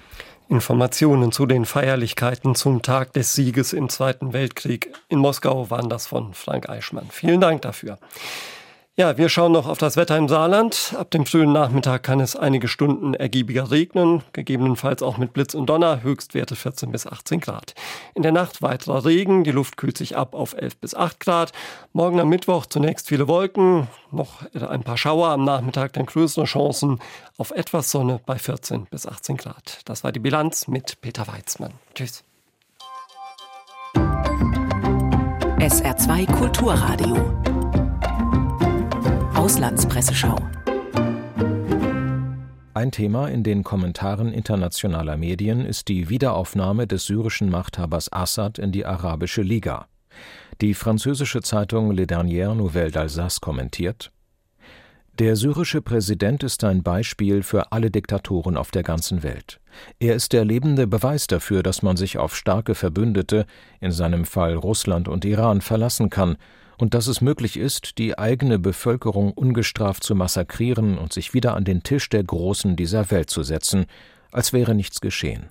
Informationen 0.49 1.31
zu 1.31 1.47
den 1.47 1.65
Feierlichkeiten 1.65 2.53
zum 2.53 2.83
Tag 2.83 3.13
des 3.13 3.33
Sieges 3.33 3.73
im 3.73 3.89
Zweiten 3.89 4.33
Weltkrieg 4.33 4.93
in 5.09 5.17
Moskau 5.17 5.71
waren 5.71 5.89
das 5.89 6.05
von 6.05 6.35
Frank 6.35 6.69
Eichmann. 6.69 7.07
Vielen 7.09 7.41
Dank 7.41 7.63
dafür. 7.63 7.97
Ja, 8.97 9.17
wir 9.17 9.27
schauen 9.27 9.51
noch 9.51 9.67
auf 9.67 9.77
das 9.77 9.97
Wetter 9.97 10.17
im 10.17 10.29
Saarland. 10.29 10.95
Ab 10.97 11.11
dem 11.11 11.25
frühen 11.25 11.51
Nachmittag 11.51 12.03
kann 12.03 12.21
es 12.21 12.37
einige 12.37 12.69
Stunden 12.69 13.13
ergiebiger 13.13 13.69
regnen, 13.69 14.23
gegebenenfalls 14.31 15.03
auch 15.03 15.17
mit 15.17 15.33
Blitz 15.33 15.53
und 15.53 15.65
Donner, 15.65 16.01
Höchstwerte 16.01 16.55
14 16.55 16.93
bis 16.93 17.05
18 17.05 17.41
Grad. 17.41 17.73
In 18.13 18.23
der 18.23 18.31
Nacht 18.31 18.61
weiterer 18.61 19.03
Regen, 19.03 19.43
die 19.43 19.51
Luft 19.51 19.75
kühlt 19.75 19.97
sich 19.97 20.15
ab 20.15 20.33
auf 20.33 20.53
11 20.53 20.77
bis 20.77 20.95
8 20.95 21.19
Grad. 21.19 21.51
Morgen 21.91 22.21
am 22.21 22.29
Mittwoch 22.29 22.67
zunächst 22.67 23.09
viele 23.09 23.27
Wolken, 23.27 23.89
noch 24.11 24.43
ein 24.53 24.83
paar 24.83 24.97
Schauer, 24.97 25.27
am 25.27 25.43
Nachmittag 25.43 25.91
dann 25.91 26.05
größere 26.05 26.45
Chancen 26.45 26.99
auf 27.37 27.51
etwas 27.51 27.91
Sonne 27.91 28.21
bei 28.25 28.39
14 28.39 28.85
bis 28.85 29.05
18 29.05 29.35
Grad. 29.35 29.81
Das 29.83 30.05
war 30.05 30.13
die 30.13 30.21
Bilanz 30.21 30.69
mit 30.69 31.01
Peter 31.01 31.27
Weizmann. 31.27 31.73
Tschüss. 31.95 32.23
SR2 35.59 36.31
Kulturradio 36.31 37.54
Auslandspresseschau. 39.45 40.39
Ein 42.73 42.91
Thema 42.91 43.27
in 43.27 43.43
den 43.43 43.63
Kommentaren 43.63 44.33
internationaler 44.33 45.17
Medien 45.17 45.63
ist 45.67 45.87
die 45.87 46.09
Wiederaufnahme 46.09 46.87
des 46.87 47.05
syrischen 47.05 47.51
Machthabers 47.51 48.11
Assad 48.11 48.57
in 48.57 48.71
die 48.71 48.87
Arabische 48.87 49.43
Liga. 49.43 49.85
Die 50.61 50.73
französische 50.73 51.43
Zeitung 51.43 51.91
Le 51.91 52.07
Dernier 52.07 52.55
Nouvelle 52.55 52.89
d'Alsace 52.89 53.39
kommentiert 53.39 54.11
Der 55.19 55.35
syrische 55.35 55.83
Präsident 55.83 56.41
ist 56.41 56.63
ein 56.63 56.81
Beispiel 56.81 57.43
für 57.43 57.71
alle 57.71 57.91
Diktatoren 57.91 58.57
auf 58.57 58.71
der 58.71 58.81
ganzen 58.81 59.21
Welt. 59.21 59.59
Er 59.99 60.15
ist 60.15 60.33
der 60.33 60.43
lebende 60.43 60.87
Beweis 60.87 61.27
dafür, 61.27 61.61
dass 61.61 61.83
man 61.83 61.97
sich 61.97 62.17
auf 62.17 62.35
starke 62.35 62.73
Verbündete, 62.73 63.45
in 63.79 63.91
seinem 63.91 64.25
Fall 64.25 64.55
Russland 64.55 65.07
und 65.07 65.23
Iran, 65.23 65.61
verlassen 65.61 66.09
kann 66.09 66.35
und 66.77 66.93
dass 66.93 67.07
es 67.07 67.21
möglich 67.21 67.57
ist, 67.57 67.97
die 67.97 68.17
eigene 68.17 68.59
Bevölkerung 68.59 69.31
ungestraft 69.31 70.03
zu 70.03 70.15
massakrieren 70.15 70.97
und 70.97 71.13
sich 71.13 71.33
wieder 71.33 71.55
an 71.55 71.63
den 71.63 71.83
Tisch 71.83 72.09
der 72.09 72.23
Großen 72.23 72.75
dieser 72.75 73.11
Welt 73.11 73.29
zu 73.29 73.43
setzen, 73.43 73.85
als 74.31 74.53
wäre 74.53 74.75
nichts 74.75 75.01
geschehen. 75.01 75.49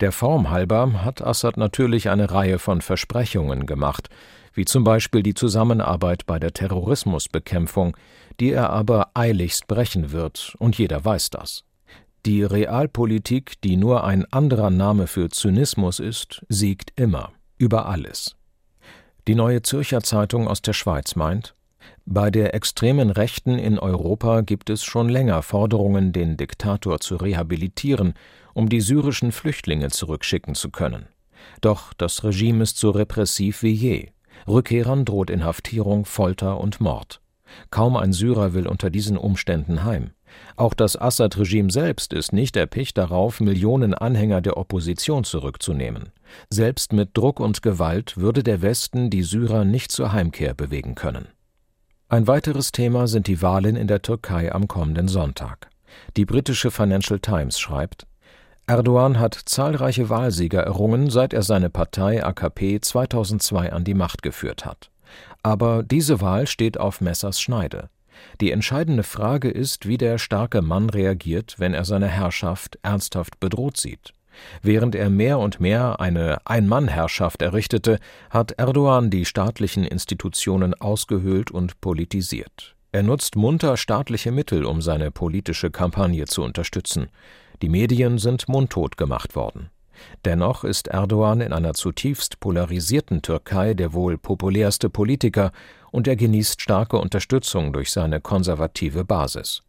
Der 0.00 0.12
Form 0.12 0.50
halber 0.50 1.04
hat 1.04 1.22
Assad 1.22 1.56
natürlich 1.56 2.10
eine 2.10 2.30
Reihe 2.30 2.58
von 2.58 2.80
Versprechungen 2.80 3.66
gemacht, 3.66 4.08
wie 4.52 4.64
zum 4.64 4.84
Beispiel 4.84 5.22
die 5.22 5.34
Zusammenarbeit 5.34 6.26
bei 6.26 6.38
der 6.38 6.52
Terrorismusbekämpfung, 6.52 7.96
die 8.40 8.50
er 8.50 8.70
aber 8.70 9.10
eiligst 9.14 9.66
brechen 9.66 10.12
wird, 10.12 10.54
und 10.58 10.76
jeder 10.78 11.04
weiß 11.04 11.30
das. 11.30 11.64
Die 12.26 12.42
Realpolitik, 12.42 13.60
die 13.62 13.76
nur 13.76 14.04
ein 14.04 14.30
anderer 14.32 14.70
Name 14.70 15.06
für 15.06 15.28
Zynismus 15.30 16.00
ist, 16.00 16.44
siegt 16.48 16.92
immer, 16.98 17.32
über 17.56 17.86
alles. 17.86 18.37
Die 19.28 19.34
Neue 19.34 19.60
Zürcher 19.60 20.00
Zeitung 20.00 20.48
aus 20.48 20.62
der 20.62 20.72
Schweiz 20.72 21.14
meint, 21.14 21.54
bei 22.06 22.30
der 22.30 22.54
extremen 22.54 23.10
Rechten 23.10 23.58
in 23.58 23.78
Europa 23.78 24.40
gibt 24.40 24.70
es 24.70 24.82
schon 24.82 25.10
länger 25.10 25.42
Forderungen, 25.42 26.14
den 26.14 26.38
Diktator 26.38 26.98
zu 27.00 27.16
rehabilitieren, 27.16 28.14
um 28.54 28.70
die 28.70 28.80
syrischen 28.80 29.30
Flüchtlinge 29.30 29.90
zurückschicken 29.90 30.54
zu 30.54 30.70
können. 30.70 31.08
Doch 31.60 31.92
das 31.92 32.24
Regime 32.24 32.62
ist 32.62 32.78
so 32.78 32.88
repressiv 32.88 33.62
wie 33.62 33.72
je. 33.72 34.08
Rückkehrern 34.46 35.04
droht 35.04 35.28
Inhaftierung, 35.28 36.06
Folter 36.06 36.58
und 36.58 36.80
Mord. 36.80 37.20
Kaum 37.68 37.98
ein 37.98 38.14
Syrer 38.14 38.54
will 38.54 38.66
unter 38.66 38.88
diesen 38.88 39.18
Umständen 39.18 39.84
heim. 39.84 40.12
Auch 40.56 40.72
das 40.72 40.98
Assad-Regime 40.98 41.70
selbst 41.70 42.14
ist 42.14 42.32
nicht 42.32 42.56
erpicht 42.56 42.96
darauf, 42.96 43.40
Millionen 43.40 43.92
Anhänger 43.92 44.40
der 44.40 44.56
Opposition 44.56 45.24
zurückzunehmen. 45.24 46.12
Selbst 46.50 46.92
mit 46.92 47.16
Druck 47.16 47.40
und 47.40 47.62
Gewalt 47.62 48.16
würde 48.16 48.42
der 48.42 48.62
Westen 48.62 49.10
die 49.10 49.22
Syrer 49.22 49.64
nicht 49.64 49.90
zur 49.90 50.12
Heimkehr 50.12 50.54
bewegen 50.54 50.94
können. 50.94 51.28
Ein 52.08 52.26
weiteres 52.26 52.72
Thema 52.72 53.06
sind 53.06 53.26
die 53.26 53.42
Wahlen 53.42 53.76
in 53.76 53.86
der 53.86 54.02
Türkei 54.02 54.52
am 54.52 54.66
kommenden 54.66 55.08
Sonntag. 55.08 55.68
Die 56.16 56.24
britische 56.24 56.70
Financial 56.70 57.20
Times 57.20 57.58
schreibt, 57.58 58.06
Erdogan 58.66 59.18
hat 59.18 59.34
zahlreiche 59.34 60.10
Wahlsieger 60.10 60.62
errungen, 60.62 61.08
seit 61.08 61.32
er 61.32 61.42
seine 61.42 61.70
Partei 61.70 62.22
AKP 62.22 62.80
2002 62.80 63.72
an 63.72 63.84
die 63.84 63.94
Macht 63.94 64.22
geführt 64.22 64.66
hat. 64.66 64.90
Aber 65.42 65.82
diese 65.82 66.20
Wahl 66.20 66.46
steht 66.46 66.78
auf 66.78 67.00
Messers 67.00 67.40
Schneide. 67.40 67.88
Die 68.40 68.52
entscheidende 68.52 69.04
Frage 69.04 69.48
ist, 69.50 69.86
wie 69.86 69.96
der 69.96 70.18
starke 70.18 70.60
Mann 70.60 70.90
reagiert, 70.90 71.54
wenn 71.58 71.72
er 71.72 71.84
seine 71.84 72.08
Herrschaft 72.08 72.78
ernsthaft 72.82 73.40
bedroht 73.40 73.76
sieht. 73.76 74.12
Während 74.62 74.94
er 74.94 75.10
mehr 75.10 75.38
und 75.38 75.60
mehr 75.60 76.00
eine 76.00 76.38
Ein-Mann-Herrschaft 76.46 77.42
errichtete, 77.42 77.98
hat 78.30 78.52
Erdogan 78.52 79.10
die 79.10 79.24
staatlichen 79.24 79.84
Institutionen 79.84 80.74
ausgehöhlt 80.74 81.50
und 81.50 81.80
politisiert. 81.80 82.74
Er 82.90 83.02
nutzt 83.02 83.36
munter 83.36 83.76
staatliche 83.76 84.32
Mittel, 84.32 84.64
um 84.64 84.80
seine 84.80 85.10
politische 85.10 85.70
Kampagne 85.70 86.24
zu 86.26 86.42
unterstützen. 86.42 87.08
Die 87.60 87.68
Medien 87.68 88.18
sind 88.18 88.48
mundtot 88.48 88.96
gemacht 88.96 89.36
worden. 89.36 89.70
Dennoch 90.24 90.64
ist 90.64 90.88
Erdogan 90.88 91.40
in 91.40 91.52
einer 91.52 91.74
zutiefst 91.74 92.40
polarisierten 92.40 93.20
Türkei 93.20 93.74
der 93.74 93.92
wohl 93.92 94.16
populärste 94.16 94.88
Politiker 94.90 95.52
und 95.90 96.06
er 96.06 96.16
genießt 96.16 96.60
starke 96.60 96.98
Unterstützung 96.98 97.72
durch 97.72 97.90
seine 97.90 98.20
konservative 98.20 99.04
Basis. 99.04 99.62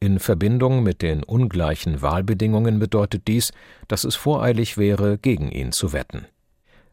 In 0.00 0.18
Verbindung 0.18 0.82
mit 0.82 1.02
den 1.02 1.22
ungleichen 1.22 2.02
Wahlbedingungen 2.02 2.78
bedeutet 2.78 3.28
dies, 3.28 3.52
dass 3.88 4.04
es 4.04 4.16
voreilig 4.16 4.76
wäre, 4.76 5.18
gegen 5.18 5.50
ihn 5.50 5.72
zu 5.72 5.92
wetten. 5.92 6.26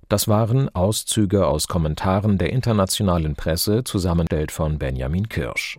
Das 0.10 0.28
waren 0.28 0.68
Auszüge 0.76 1.48
aus 1.48 1.68
Kommentaren 1.68 2.38
der 2.38 2.52
internationalen 2.52 3.36
Presse, 3.36 3.84
zusammengestellt 3.84 4.52
von 4.52 4.78
Benjamin 4.78 5.30
Kirsch 5.30 5.70